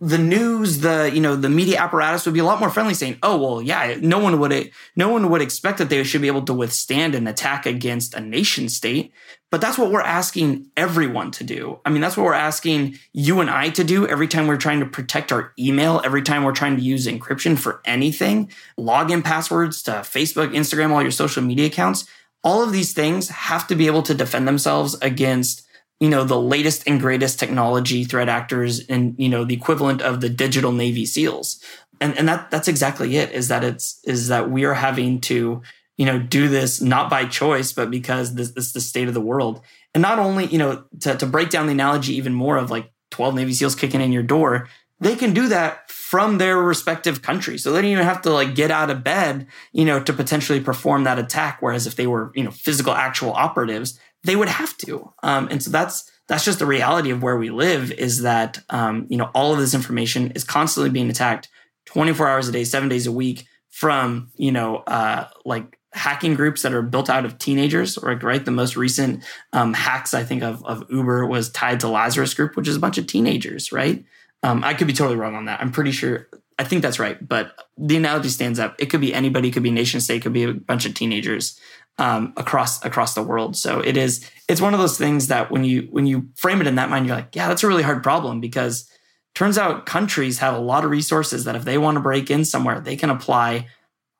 [0.00, 3.18] the news, the you know, the media apparatus would be a lot more friendly, saying,
[3.22, 6.42] "Oh, well, yeah, no one would no one would expect that they should be able
[6.42, 9.12] to withstand an attack against a nation state."
[9.54, 11.78] But that's what we're asking everyone to do.
[11.84, 14.80] I mean, that's what we're asking you and I to do every time we're trying
[14.80, 19.80] to protect our email, every time we're trying to use encryption for anything, login passwords
[19.84, 22.04] to Facebook, Instagram, all your social media accounts.
[22.42, 25.64] All of these things have to be able to defend themselves against,
[26.00, 30.20] you know, the latest and greatest technology threat actors and, you know, the equivalent of
[30.20, 31.62] the digital Navy SEALs.
[32.00, 35.62] And, and that that's exactly it is that it's is that we are having to
[35.96, 39.14] you know, do this not by choice, but because this, this is the state of
[39.14, 39.60] the world.
[39.94, 42.90] And not only, you know, to, to break down the analogy even more of like
[43.10, 44.68] 12 Navy SEALs kicking in your door,
[45.00, 47.62] they can do that from their respective countries.
[47.62, 50.60] So they don't even have to like get out of bed, you know, to potentially
[50.60, 51.58] perform that attack.
[51.60, 55.12] Whereas if they were, you know, physical actual operatives, they would have to.
[55.22, 59.06] Um, and so that's that's just the reality of where we live is that um,
[59.10, 61.48] you know all of this information is constantly being attacked
[61.86, 66.62] 24 hours a day, seven days a week from you know uh, like hacking groups
[66.62, 68.20] that are built out of teenagers, right?
[68.22, 68.44] right?
[68.44, 72.56] The most recent um, hacks I think of, of Uber was tied to Lazarus Group,
[72.56, 74.04] which is a bunch of teenagers, right?
[74.42, 75.60] Um, I could be totally wrong on that.
[75.60, 76.28] I'm pretty sure.
[76.58, 78.76] I think that's right, but the analogy stands up.
[78.78, 81.58] It could be anybody, could be nation state, could be a bunch of teenagers
[81.98, 83.56] um, across across the world.
[83.56, 84.28] So it is.
[84.48, 87.06] It's one of those things that when you when you frame it in that mind,
[87.06, 88.88] you're like, yeah, that's a really hard problem because
[89.34, 92.44] turns out countries have a lot of resources that if they want to break in
[92.44, 93.66] somewhere, they can apply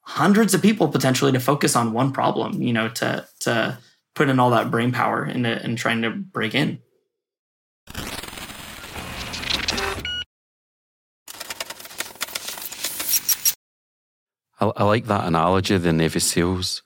[0.07, 3.78] hundreds of people potentially to focus on one problem, you know, to to
[4.14, 6.78] put in all that brain power into and trying to break in.
[14.61, 16.82] I, I like that analogy, the Navy SEALs.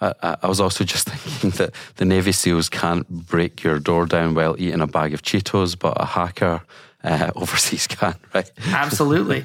[0.00, 4.34] I, I, was also just thinking that the Navy SEALs can't break your door down
[4.34, 6.62] while eating a bag of Cheetos, but a hacker
[7.04, 8.50] uh, overseas can, right?
[8.68, 9.44] Absolutely.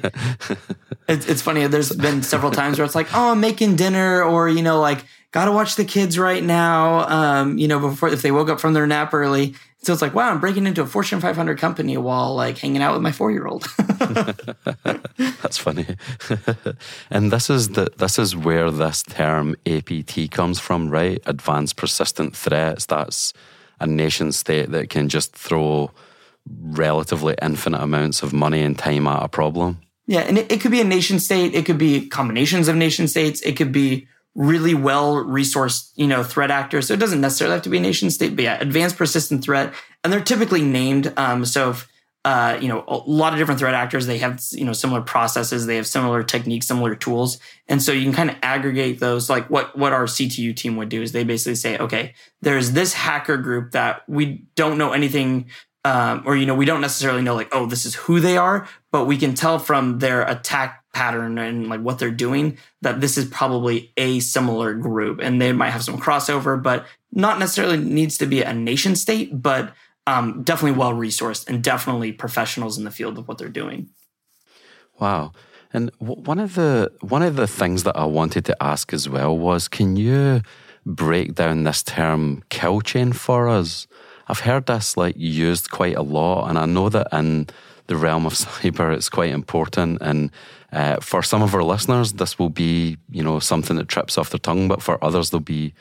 [1.08, 1.66] it's, it's funny.
[1.66, 5.04] There's been several times where it's like, oh, I'm making dinner, or you know, like
[5.32, 7.08] gotta watch the kids right now.
[7.08, 9.54] Um, you know, before if they woke up from their nap early.
[9.82, 12.94] So it's like, wow, I'm breaking into a Fortune 500 company while like hanging out
[12.94, 13.68] with my four year old.
[15.42, 15.86] That's funny.
[17.08, 21.22] and this is the this is where this term APT comes from, right?
[21.26, 22.86] Advanced persistent threats.
[22.86, 23.32] That's
[23.78, 25.92] a nation state that can just throw
[26.48, 29.80] relatively infinite amounts of money and time at a problem.
[30.06, 31.54] Yeah, and it, it could be a nation state.
[31.54, 33.40] It could be combinations of nation states.
[33.40, 36.86] It could be really well resourced, you know, threat actors.
[36.86, 39.74] So it doesn't necessarily have to be a nation state, but yeah, advanced persistent threat,
[40.04, 41.12] and they're typically named.
[41.16, 41.88] Um, so if,
[42.24, 45.66] uh, you know, a lot of different threat actors, they have you know similar processes,
[45.66, 49.30] they have similar techniques, similar tools, and so you can kind of aggregate those.
[49.30, 52.92] Like what what our CTU team would do is they basically say, okay, there's this
[52.92, 55.46] hacker group that we don't know anything
[55.86, 58.68] um, or you know we don't necessarily know like oh this is who they are
[58.90, 63.16] but we can tell from their attack pattern and like what they're doing that this
[63.16, 68.18] is probably a similar group and they might have some crossover but not necessarily needs
[68.18, 69.72] to be a nation state but
[70.08, 73.88] um, definitely well resourced and definitely professionals in the field of what they're doing.
[75.00, 75.32] Wow.
[75.72, 79.36] And one of the one of the things that i wanted to ask as well
[79.36, 80.40] was can you
[80.86, 83.86] break down this term kill chain for us
[84.28, 87.48] I've heard this like used quite a lot, and I know that in
[87.86, 89.98] the realm of cyber, it's quite important.
[90.00, 90.30] And
[90.72, 94.30] uh, for some of our listeners, this will be you know something that trips off
[94.30, 95.74] their tongue, but for others, they'll be,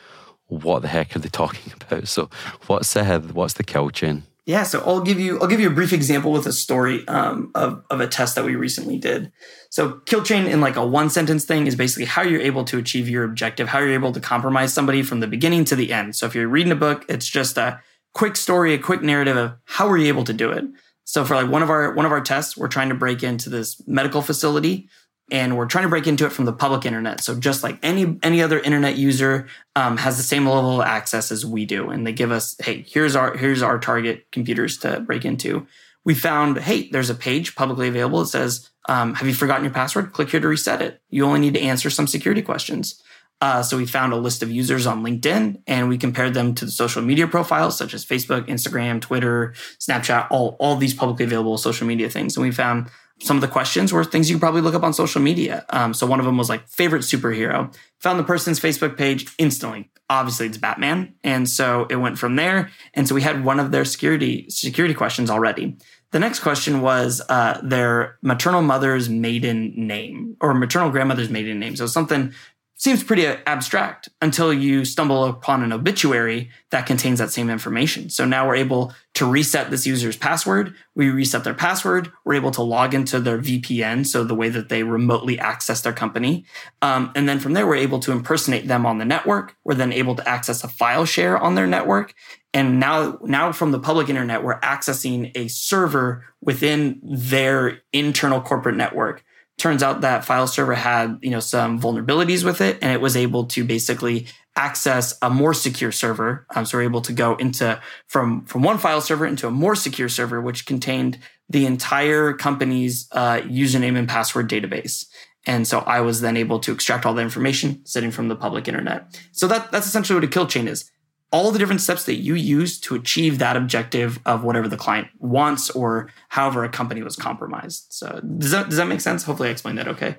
[0.47, 2.07] what the heck are they talking about?
[2.07, 2.29] So,
[2.67, 4.23] what's uh, what's the kill chain?
[4.45, 7.51] Yeah, so I'll give you I'll give you a brief example with a story um,
[7.55, 9.31] of of a test that we recently did.
[9.71, 12.77] So kill chain in like a one sentence thing is basically how you're able to
[12.77, 16.15] achieve your objective, how you're able to compromise somebody from the beginning to the end.
[16.15, 17.81] So if you're reading a book, it's just a
[18.15, 20.65] quick story, a quick narrative of how were you able to do it.
[21.03, 23.51] So for like one of our one of our tests, we're trying to break into
[23.51, 24.89] this medical facility,
[25.29, 27.21] and we're trying to break into it from the public internet.
[27.21, 31.31] So just like any any other internet user um, has the same level of access
[31.31, 35.01] as we do, and they give us, hey, here's our here's our target computers to
[35.01, 35.67] break into.
[36.05, 38.21] We found, hey, there's a page publicly available.
[38.21, 40.13] It says, um, have you forgotten your password?
[40.13, 41.01] Click here to reset it.
[41.09, 43.01] You only need to answer some security questions.
[43.45, 46.65] Uh, so we found a list of users on LinkedIn and we compared them to
[46.65, 51.55] the social media profiles such as Facebook, Instagram, Twitter, Snapchat, all, all these publicly available
[51.59, 52.35] social media things.
[52.35, 52.89] And we found
[53.21, 55.63] some of the questions were things you could probably look up on social media.
[55.69, 57.71] Um, so one of them was like favorite superhero.
[57.99, 59.91] Found the person's Facebook page instantly.
[60.09, 62.71] Obviously, it's Batman, and so it went from there.
[62.95, 65.77] And so we had one of their security security questions already.
[66.11, 71.75] The next question was uh, their maternal mother's maiden name or maternal grandmother's maiden name.
[71.75, 72.33] So something
[72.77, 78.09] seems pretty abstract until you stumble upon an obituary that contains that same information.
[78.09, 80.75] So now we're able to reset this user's password.
[80.93, 82.11] We reset their password.
[82.25, 85.93] We're able to log into their VPN, so the way that they remotely access their
[85.93, 86.45] company.
[86.81, 89.55] Um, and then from there, we're able to impersonate them on the network.
[89.63, 92.13] We're then able to access a file share on their network.
[92.53, 98.75] And now, now from the public internet, we're accessing a server within their internal corporate
[98.77, 99.24] network
[99.57, 103.15] turns out that file server had you know some vulnerabilities with it and it was
[103.15, 106.45] able to basically access a more secure server.
[106.55, 109.75] Um, so we're able to go into from from one file server into a more
[109.75, 115.05] secure server which contained the entire company's uh, username and password database.
[115.47, 118.67] And so i was then able to extract all the information sitting from the public
[118.67, 119.19] internet.
[119.31, 120.89] So that that's essentially what a kill chain is
[121.35, 125.09] all the different steps that you use to achieve that objective of whatever the client
[125.19, 127.87] wants or however a company was compromised.
[127.89, 129.23] So does that does that make sense?
[129.23, 130.15] Hopefully, I explained that okay.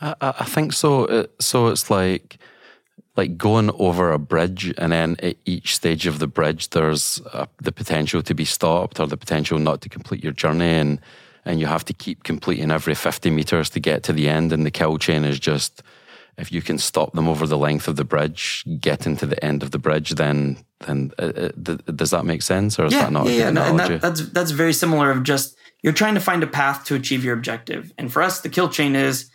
[0.00, 1.04] I, I think so.
[1.04, 2.38] Uh, so it's like
[3.16, 7.46] like going over a bridge, and then at each stage of the bridge, there's a,
[7.62, 11.00] the potential to be stopped or the potential not to complete your journey, and
[11.44, 14.52] and you have to keep completing every fifty meters to get to the end.
[14.52, 15.82] And the kill chain is just
[16.38, 19.62] if you can stop them over the length of the bridge, getting to the end
[19.62, 23.12] of the bridge, then then uh, uh does that make sense, or is yeah, that
[23.12, 23.26] not?
[23.26, 25.10] Yeah, yeah, no, and that, that's that's very similar.
[25.10, 28.40] Of just you're trying to find a path to achieve your objective, and for us,
[28.40, 29.30] the kill chain is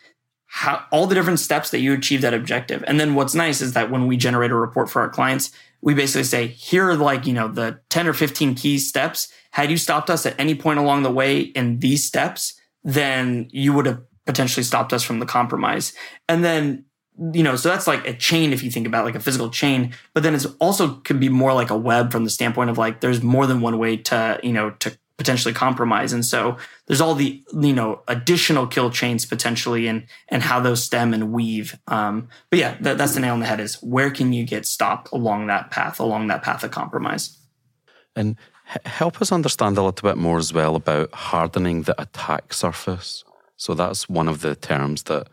[0.48, 2.84] how all the different steps that you achieve that objective.
[2.88, 5.94] And then what's nice is that when we generate a report for our clients, we
[5.94, 9.32] basically say, here are like, you know, the 10 or 15 key steps.
[9.52, 13.74] Had you stopped us at any point along the way in these steps, then you
[13.74, 15.94] would have potentially stopped us from the compromise.
[16.28, 16.86] And then,
[17.34, 19.94] you know, so that's like a chain if you think about like a physical chain,
[20.14, 23.02] but then it's also could be more like a web from the standpoint of like
[23.02, 26.14] there's more than one way to, you know, to potentially compromise.
[26.14, 30.84] And so there's all the, you know, additional kill chains potentially and and how those
[30.84, 31.78] stem and weave.
[31.88, 34.68] Um, but yeah, that, that's the nail on the head is where can you get
[34.68, 37.36] stopped along that path, along that path of compromise?
[38.16, 38.36] And
[38.86, 43.24] help us understand a little bit more as well about hardening the attack surface.
[43.56, 45.28] So that's one of the terms that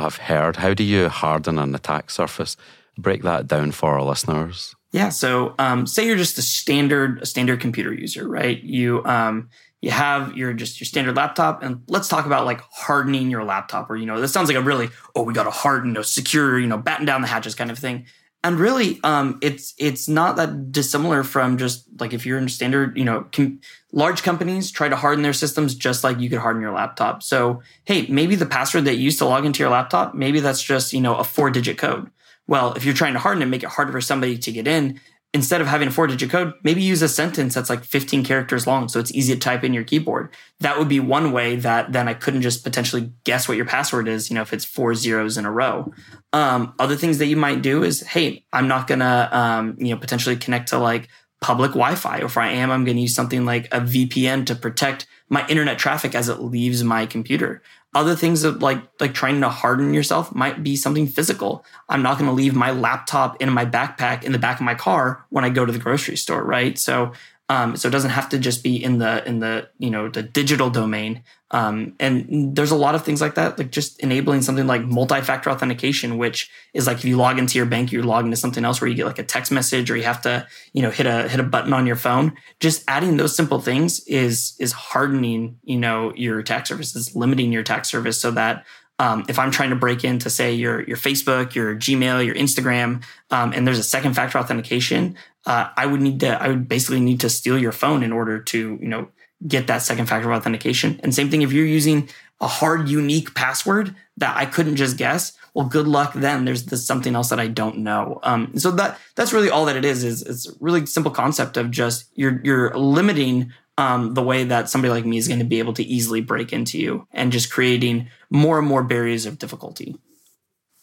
[0.00, 0.56] I've heard.
[0.56, 2.56] How do you harden an attack surface?
[2.98, 4.74] Break that down for our listeners.
[4.92, 5.10] Yeah.
[5.10, 8.60] So, um, say you're just a standard a standard computer user, right?
[8.62, 9.48] You um,
[9.80, 13.88] you have your just your standard laptop, and let's talk about like hardening your laptop.
[13.88, 16.58] Or you know, this sounds like a really oh, we got to harden, no secure,
[16.58, 18.06] you know, batten down the hatches kind of thing
[18.42, 22.96] and really um, it's it's not that dissimilar from just like if you're in standard
[22.96, 23.60] you know com-
[23.92, 27.22] large companies try to harden their systems just like you could harden your laptop.
[27.22, 30.62] So hey maybe the password that you used to log into your laptop maybe that's
[30.62, 32.10] just you know a four digit code.
[32.46, 35.00] Well if you're trying to harden it make it harder for somebody to get in
[35.32, 38.66] instead of having a four digit code, maybe use a sentence that's like 15 characters
[38.66, 40.34] long so it's easy to type in your keyboard.
[40.58, 44.08] That would be one way that then I couldn't just potentially guess what your password
[44.08, 45.92] is, you know, if it's four zeros in a row.
[46.32, 50.00] Um, other things that you might do is, hey, I'm not gonna, um, you know,
[50.00, 51.08] potentially connect to like
[51.40, 52.20] public Wi-Fi.
[52.20, 55.78] Or if I am, I'm gonna use something like a VPN to protect my internet
[55.78, 57.62] traffic as it leaves my computer.
[57.92, 61.64] Other things of like like trying to harden yourself might be something physical.
[61.88, 64.76] I'm not going to leave my laptop in my backpack in the back of my
[64.76, 66.78] car when I go to the grocery store, right?
[66.78, 67.12] So
[67.50, 70.22] um, so it doesn't have to just be in the in the you know the
[70.22, 71.24] digital domain.
[71.52, 75.50] Um, and there's a lot of things like that, like just enabling something like multi-factor
[75.50, 78.80] authentication, which is like if you log into your bank, you log into something else
[78.80, 81.28] where you get like a text message or you have to you know hit a
[81.28, 82.36] hit a button on your phone.
[82.60, 87.50] Just adding those simple things is is hardening you know your attack surface, is limiting
[87.50, 88.64] your attack surface so that
[89.00, 93.02] um, if I'm trying to break into, say, your your Facebook, your Gmail, your Instagram,
[93.30, 97.00] um, and there's a second factor authentication, uh, I would need to, I would basically
[97.00, 99.08] need to steal your phone in order to, you know,
[99.46, 101.00] get that second factor of authentication.
[101.02, 102.08] And same thing if you're using
[102.40, 105.36] a hard, unique password that I couldn't just guess.
[105.54, 106.44] Well, good luck then.
[106.44, 108.20] There's this something else that I don't know.
[108.22, 110.04] Um, so that that's really all that it is.
[110.04, 114.68] Is it's a really simple concept of just you're you're limiting um, the way that
[114.68, 117.50] somebody like me is going to be able to easily break into you and just
[117.50, 119.96] creating more and more barriers of difficulty.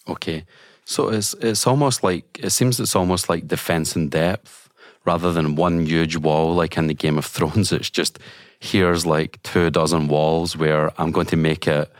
[0.08, 0.45] Okay.
[0.86, 4.70] So it's it's almost like it seems it's almost like defense in depth
[5.05, 7.72] rather than one huge wall like in the Game of Thrones.
[7.78, 8.20] It's just
[8.60, 11.91] here's like two dozen walls where I'm going to make it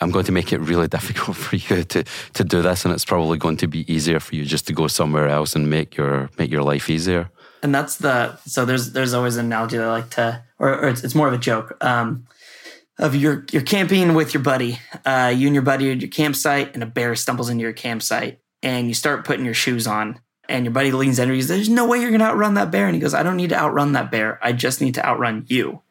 [0.00, 3.04] I'm going to make it really difficult for you to to do this and it's
[3.04, 6.30] probably going to be easier for you just to go somewhere else and make your
[6.38, 7.30] make your life easier
[7.62, 10.88] and that's the so there's there's always an analogy that I like to, or, or
[10.88, 11.76] it's, it's more of a joke.
[11.84, 12.26] Um,
[12.98, 16.74] of you're you're camping with your buddy, uh, you and your buddy at your campsite,
[16.74, 20.64] and a bear stumbles into your campsite, and you start putting your shoes on, and
[20.64, 22.86] your buddy leans in and he goes, "There's no way you're gonna outrun that bear,"
[22.86, 24.38] and he goes, "I don't need to outrun that bear.
[24.42, 25.82] I just need to outrun you."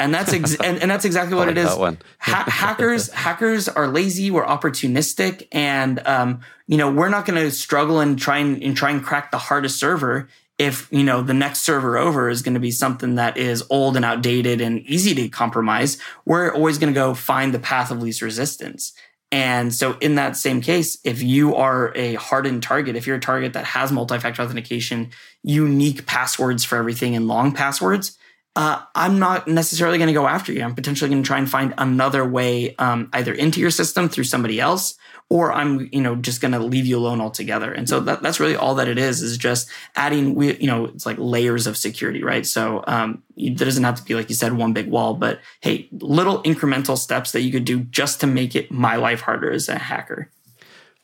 [0.00, 1.76] And that's ex- and, and, that's exactly what like it is.
[2.18, 4.30] ha- hackers hackers are lazy.
[4.30, 8.76] We're opportunistic, and um, you know we're not going to struggle and try and, and
[8.76, 10.28] try and crack the hardest server
[10.58, 13.96] if you know the next server over is going to be something that is old
[13.96, 18.00] and outdated and easy to compromise we're always going to go find the path of
[18.00, 18.92] least resistance
[19.32, 23.20] and so in that same case if you are a hardened target if you're a
[23.20, 25.10] target that has multi-factor authentication
[25.42, 28.16] unique passwords for everything and long passwords
[28.56, 30.62] uh, I'm not necessarily going to go after you.
[30.62, 34.24] I'm potentially going to try and find another way, um, either into your system through
[34.24, 34.96] somebody else,
[35.28, 37.72] or I'm, you know, just going to leave you alone altogether.
[37.72, 40.84] And so that, that's really all that it is, is just adding, we, you know,
[40.84, 42.46] it's like layers of security, right?
[42.46, 43.22] So, um,
[43.54, 47.32] doesn't have to be, like you said, one big wall, but hey, little incremental steps
[47.32, 50.30] that you could do just to make it my life harder as a hacker.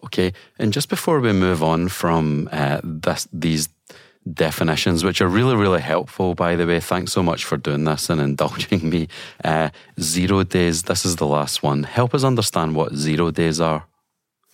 [0.04, 0.32] Okay.
[0.58, 3.68] And just before we move on from uh, this, these
[4.30, 6.80] definitions, which are really, really helpful, by the way.
[6.80, 9.08] Thanks so much for doing this and indulging me.
[9.44, 11.84] Uh, zero days, this is the last one.
[11.84, 13.86] Help us understand what zero days are.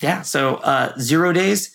[0.01, 0.23] Yeah.
[0.23, 1.75] So uh, zero days.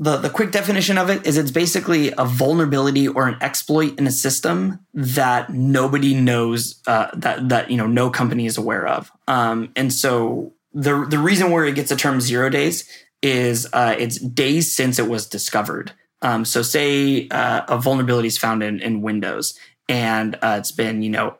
[0.00, 4.06] The, the quick definition of it is it's basically a vulnerability or an exploit in
[4.06, 9.10] a system that nobody knows uh, that that you know no company is aware of.
[9.26, 12.88] Um, and so the the reason where it gets the term zero days
[13.22, 15.92] is uh, it's days since it was discovered.
[16.22, 19.58] Um, so, say uh, a vulnerability is found in, in Windows,
[19.88, 21.38] and uh, it's been you know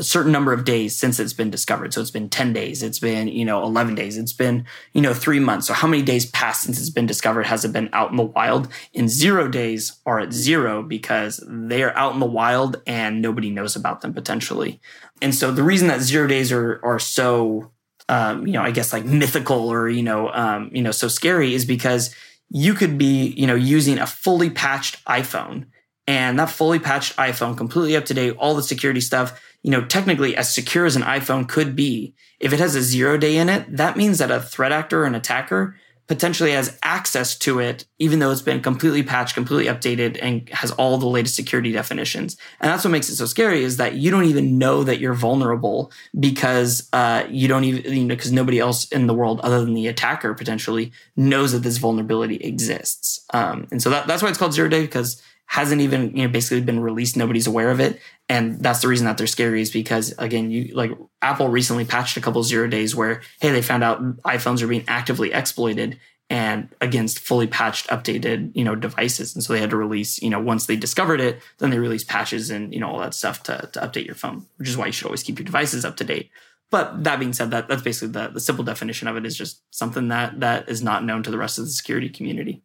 [0.00, 1.92] a certain number of days since it's been discovered.
[1.92, 4.64] So it's been 10 days, it's been, you know, 11 days, it's been,
[4.94, 5.66] you know, three months.
[5.66, 7.44] So how many days passed since it's been discovered?
[7.44, 8.68] Has it been out in the wild?
[8.94, 13.50] In zero days are at zero because they are out in the wild and nobody
[13.50, 14.80] knows about them potentially.
[15.20, 17.70] And so the reason that zero days are, are so,
[18.08, 21.52] um, you know, I guess like mythical or, you know, um, you know, so scary
[21.52, 22.14] is because
[22.50, 25.66] you could be, you know, using a fully patched iPhone.
[26.06, 29.84] And that fully patched iPhone, completely up to date, all the security stuff you know,
[29.84, 33.48] technically as secure as an iPhone could be, if it has a zero day in
[33.48, 35.76] it, that means that a threat actor or an attacker
[36.10, 40.72] potentially has access to it, even though it's been completely patched, completely updated, and has
[40.72, 42.36] all the latest security definitions.
[42.60, 45.14] And that's what makes it so scary is that you don't even know that you're
[45.14, 49.64] vulnerable because uh, you don't even, you know, because nobody else in the world other
[49.64, 53.24] than the attacker potentially knows that this vulnerability exists.
[53.32, 56.28] Um, and so that, that's why it's called zero day because hasn't even you know
[56.28, 57.16] basically been released.
[57.16, 58.00] Nobody's aware of it.
[58.28, 60.92] And that's the reason that they're scary is because again you like
[61.22, 64.84] apple recently patched a couple zero days where hey they found out iphones are being
[64.86, 65.98] actively exploited
[66.30, 69.34] and against fully patched updated you know devices.
[69.34, 72.06] And so they had to release you know once they discovered it then they released
[72.06, 74.86] patches and you know all that stuff to, to update your phone which is why
[74.86, 76.30] you should always keep your devices up to date.
[76.70, 79.62] But that being said that that's basically the, the simple definition of it is just
[79.74, 82.62] something that that is not known to the rest of the security community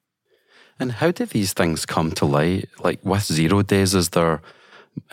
[0.79, 2.69] and how do these things come to light?
[2.79, 4.41] Like with zero days, is there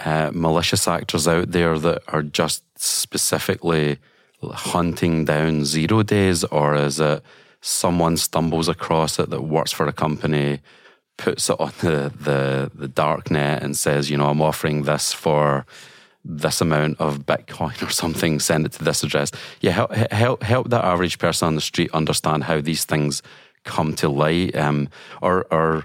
[0.04, 3.98] uh, malicious actors out there that are just specifically
[4.42, 7.22] hunting down zero days, or is it
[7.60, 10.60] someone stumbles across it that works for a company,
[11.16, 15.12] puts it on the, the, the dark net and says, you know, I'm offering this
[15.12, 15.64] for
[16.24, 19.32] this amount of Bitcoin or something, send it to this address.
[19.60, 23.22] Yeah, help, help, help that average person on the street understand how these things
[23.64, 24.88] come to light um,
[25.20, 25.84] or, or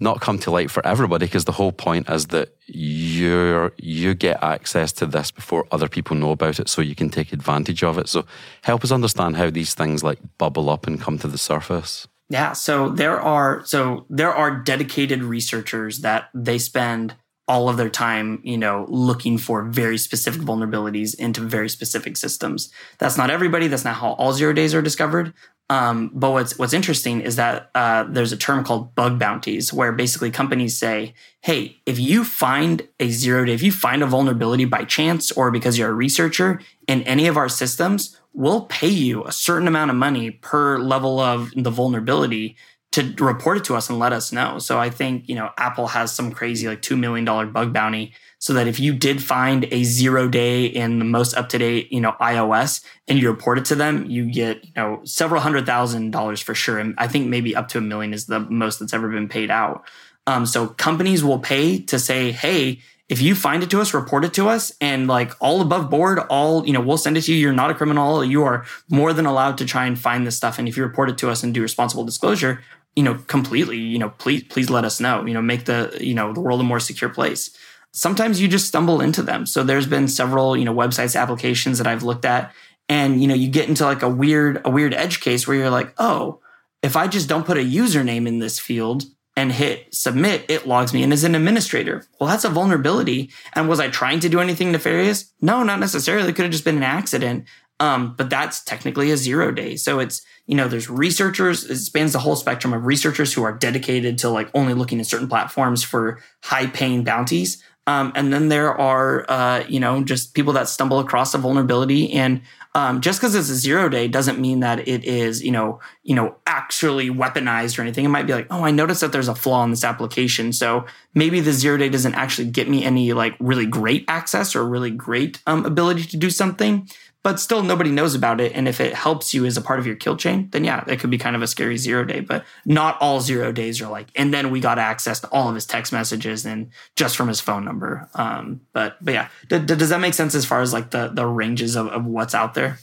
[0.00, 4.42] not come to light for everybody because the whole point is that you you get
[4.42, 7.98] access to this before other people know about it so you can take advantage of
[7.98, 8.08] it.
[8.08, 8.24] So
[8.62, 12.06] help us understand how these things like bubble up and come to the surface.
[12.28, 17.14] Yeah so there are so there are dedicated researchers that they spend
[17.48, 22.70] all of their time you know looking for very specific vulnerabilities into very specific systems.
[22.98, 23.66] That's not everybody.
[23.66, 25.32] That's not how all zero days are discovered
[25.70, 29.92] um, but what's what's interesting is that uh, there's a term called bug bounties, where
[29.92, 31.12] basically companies say,
[31.42, 35.50] "Hey, if you find a zero day, if you find a vulnerability by chance or
[35.50, 39.90] because you're a researcher in any of our systems, we'll pay you a certain amount
[39.90, 42.56] of money per level of the vulnerability
[42.92, 45.88] to report it to us and let us know." So I think you know Apple
[45.88, 49.66] has some crazy like two million dollar bug bounty so that if you did find
[49.72, 53.58] a zero day in the most up to date, you know, iOS and you report
[53.58, 56.78] it to them, you get, you know, several hundred thousand dollars for sure.
[56.78, 59.50] And I think maybe up to a million is the most that's ever been paid
[59.50, 59.84] out.
[60.26, 64.24] Um, so companies will pay to say, hey, if you find it to us, report
[64.24, 67.32] it to us and like all above board, all, you know, we'll send it to
[67.32, 67.38] you.
[67.38, 68.22] You're not a criminal.
[68.22, 70.58] You are more than allowed to try and find this stuff.
[70.58, 72.62] And if you report it to us and do responsible disclosure,
[72.94, 76.14] you know, completely, you know, please, please let us know, you know, make the, you
[76.14, 77.56] know, the world a more secure place
[77.92, 79.46] sometimes you just stumble into them.
[79.46, 82.52] So there's been several, you know, websites, applications that I've looked at
[82.88, 85.70] and, you know, you get into like a weird, a weird edge case where you're
[85.70, 86.40] like, oh,
[86.82, 89.04] if I just don't put a username in this field
[89.36, 92.04] and hit submit, it logs me in as an administrator.
[92.18, 93.30] Well, that's a vulnerability.
[93.52, 95.32] And was I trying to do anything nefarious?
[95.40, 96.30] No, not necessarily.
[96.30, 97.46] It could have just been an accident.
[97.80, 99.76] Um, but that's technically a zero day.
[99.76, 103.52] So it's, you know, there's researchers, it spans the whole spectrum of researchers who are
[103.52, 107.62] dedicated to like only looking at certain platforms for high paying bounties.
[107.88, 112.12] Um, and then there are, uh, you know, just people that stumble across a vulnerability.
[112.12, 112.42] And
[112.74, 116.14] um, just because it's a zero day doesn't mean that it is, you know, you
[116.14, 118.04] know, actually weaponized or anything.
[118.04, 120.84] It might be like, oh, I noticed that there's a flaw in this application, so
[121.14, 124.90] maybe the zero day doesn't actually get me any like really great access or really
[124.90, 126.86] great um, ability to do something
[127.22, 128.52] but still nobody knows about it.
[128.54, 131.00] And if it helps you as a part of your kill chain, then yeah, it
[131.00, 132.20] could be kind of a scary zero day.
[132.20, 134.08] But not all zero days are like.
[134.14, 137.40] And then we got access to all of his text messages and just from his
[137.40, 138.08] phone number.
[138.14, 141.08] Um, but but yeah, d- d- does that make sense as far as like the
[141.08, 142.78] the ranges of, of what's out there?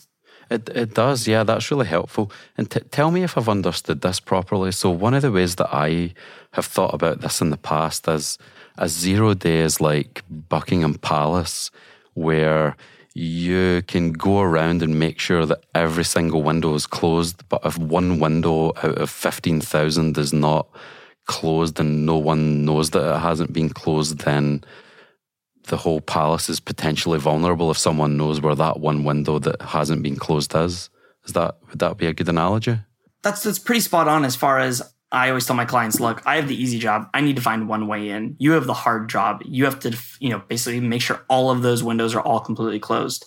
[0.50, 2.32] It, it does, yeah, that's really helpful.
[2.58, 4.72] And t- tell me if I've understood this properly.
[4.72, 6.14] So, one of the ways that I
[6.52, 8.38] have thought about this in the past is
[8.78, 11.72] a zero day is like Buckingham Palace,
[12.14, 12.76] where
[13.16, 17.48] you can go around and make sure that every single window is closed.
[17.50, 20.68] But if one window out of 15,000 is not
[21.26, 24.64] closed and no one knows that it hasn't been closed, then
[25.64, 30.04] the whole palace is potentially vulnerable if someone knows where that one window that hasn't
[30.04, 30.92] been closed is.
[31.26, 32.78] Is that would that be a good analogy?
[33.26, 36.36] that's that's pretty spot on as far as I always tell my clients, look, I
[36.36, 37.10] have the easy job.
[37.14, 38.36] I need to find one way in.
[38.38, 39.42] You have the hard job.
[39.46, 42.80] You have to, you know, basically make sure all of those windows are all completely
[42.80, 43.26] closed.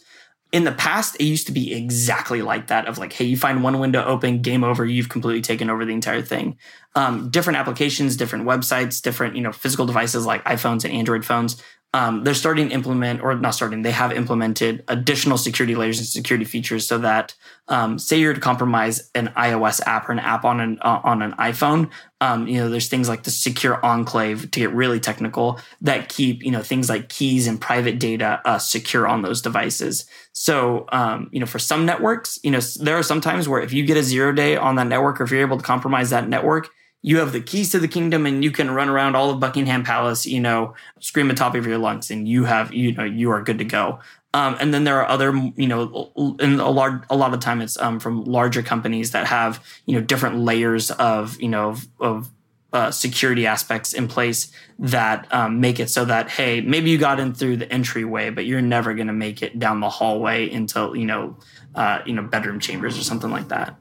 [0.53, 3.63] In the past, it used to be exactly like that of like, hey, you find
[3.63, 6.59] one window open, game over, you've completely taken over the entire thing.
[6.95, 11.63] Um, different applications, different websites, different, you know, physical devices like iPhones and Android phones
[11.95, 16.07] um, they're starting to implement, or not starting, they have implemented additional security layers and
[16.07, 17.35] security features so that,
[17.69, 21.23] um, say you're to compromise an iOS app or an app on an uh, on
[21.23, 25.59] an iPhone, um, you know, there's things like the secure enclave to get really technical
[25.81, 30.05] that keep you know things like keys and private data uh, secure on those devices.
[30.33, 33.73] So, um, you know, for some networks, you know, there are some times where if
[33.73, 36.29] you get a zero day on that network, or if you're able to compromise that
[36.29, 36.69] network,
[37.03, 39.85] you have the keys to the kingdom and you can run around all of Buckingham
[39.85, 43.31] Palace, you know, scream at top of your lungs and you have, you know, you
[43.31, 44.01] are good to go.
[44.35, 47.61] Um, and then there are other, you know, in a large, a lot of time
[47.61, 51.89] it's um, from larger companies that have, you know, different layers of, you know, of,
[52.01, 52.31] of
[52.73, 57.19] uh, security aspects in place that um, make it so that hey, maybe you got
[57.19, 60.93] in through the entryway, but you're never going to make it down the hallway into
[60.95, 61.37] you know,
[61.75, 63.77] uh, you know, bedroom chambers or something like that.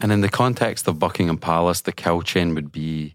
[0.00, 3.14] And in the context of Buckingham Palace, the kill chain would be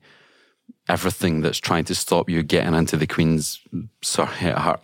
[0.88, 3.60] everything that's trying to stop you getting into the Queen's
[4.02, 4.30] sorry,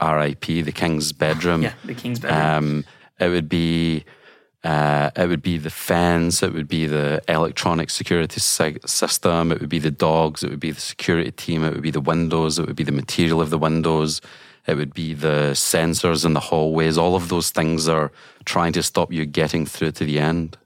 [0.02, 1.64] RIP, the King's bedroom.
[1.64, 2.42] Yeah, the King's bedroom.
[2.42, 2.86] Um,
[3.20, 4.06] it would be
[4.64, 9.70] uh, it would be the fence, it would be the electronic security system, it would
[9.70, 12.66] be the dogs, it would be the security team, it would be the windows, it
[12.66, 14.20] would be the material of the windows,
[14.66, 16.98] it would be the sensors in the hallways.
[16.98, 18.12] All of those things are
[18.46, 20.58] trying to stop you getting through to the end.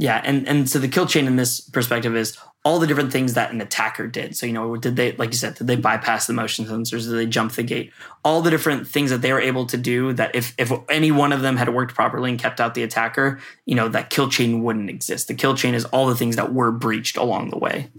[0.00, 3.34] Yeah, and and so the kill chain in this perspective is all the different things
[3.34, 4.36] that an attacker did.
[4.36, 7.08] So you know, did they like you said, did they bypass the motion sensors?
[7.08, 7.92] Did they jump the gate?
[8.24, 11.32] All the different things that they were able to do that if if any one
[11.32, 14.62] of them had worked properly and kept out the attacker, you know, that kill chain
[14.62, 15.26] wouldn't exist.
[15.26, 17.90] The kill chain is all the things that were breached along the way.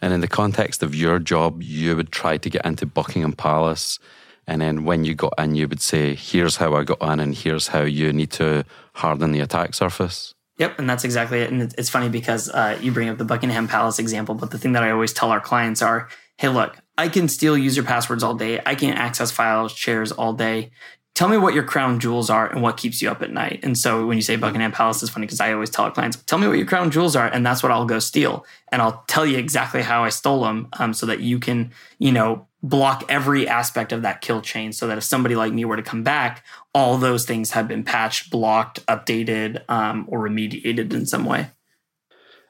[0.00, 3.98] And in the context of your job, you would try to get into Buckingham Palace.
[4.46, 7.34] And then when you got in, you would say, here's how I got in, and
[7.34, 8.64] here's how you need to
[8.94, 10.34] harden the attack surface.
[10.60, 11.50] Yep, and that's exactly it.
[11.50, 14.72] And it's funny because uh, you bring up the Buckingham Palace example, but the thing
[14.72, 18.34] that I always tell our clients are, hey, look, I can steal user passwords all
[18.34, 18.60] day.
[18.66, 20.70] I can access files, shares all day.
[21.14, 23.60] Tell me what your crown jewels are and what keeps you up at night.
[23.62, 26.18] And so when you say Buckingham Palace, is funny because I always tell our clients,
[26.24, 28.44] tell me what your crown jewels are, and that's what I'll go steal.
[28.70, 32.12] And I'll tell you exactly how I stole them um, so that you can, you
[32.12, 35.76] know, block every aspect of that kill chain so that if somebody like me were
[35.76, 36.44] to come back,
[36.74, 41.48] all those things have been patched, blocked, updated, um, or remediated in some way.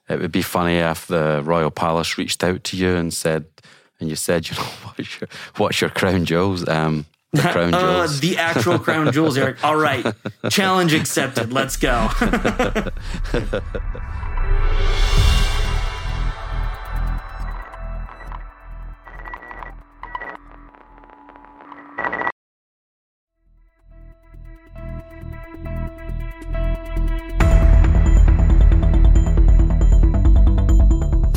[0.09, 3.47] It would be funny if the Royal Palace reached out to you and said,
[4.01, 6.67] and you said, you know, what's your, what's your crown jewels?
[6.67, 8.19] Um, the crown uh, jewels.
[8.19, 9.63] uh, the actual crown jewels, Eric.
[9.65, 10.05] All right.
[10.51, 11.53] Challenge accepted.
[11.53, 12.09] Let's go.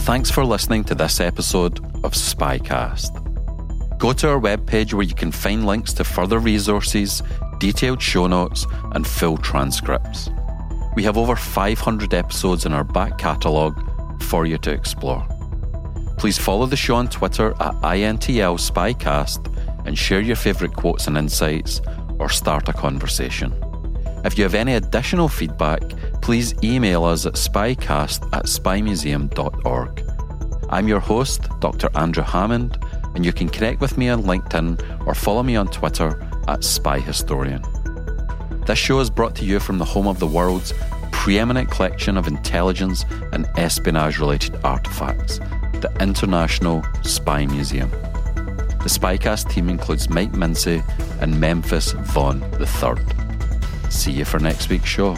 [0.03, 3.97] Thanks for listening to this episode of Spycast.
[3.97, 7.23] Go to our webpage where you can find links to further resources,
[7.57, 10.29] detailed show notes, and full transcripts.
[10.97, 13.79] We have over 500 episodes in our back catalogue
[14.21, 15.25] for you to explore.
[16.17, 21.17] Please follow the show on Twitter at INTL Spycast and share your favourite quotes and
[21.17, 21.79] insights
[22.19, 23.53] or start a conversation.
[24.25, 25.81] If you have any additional feedback,
[26.23, 30.03] please email us at spycast at spymuseum.org.
[30.69, 31.89] I'm your host, Dr.
[31.95, 32.77] Andrew Hammond,
[33.13, 37.01] and you can connect with me on LinkedIn or follow me on Twitter at Spy
[37.01, 37.61] Historian.
[38.65, 40.73] This show is brought to you from the home of the world's
[41.11, 43.03] preeminent collection of intelligence
[43.33, 45.39] and espionage related artifacts,
[45.81, 47.91] the International Spy Museum.
[47.91, 50.81] The Spycast team includes Mike Mincy
[51.21, 53.03] and Memphis Vaughn III.
[53.91, 55.17] See you for next week's show.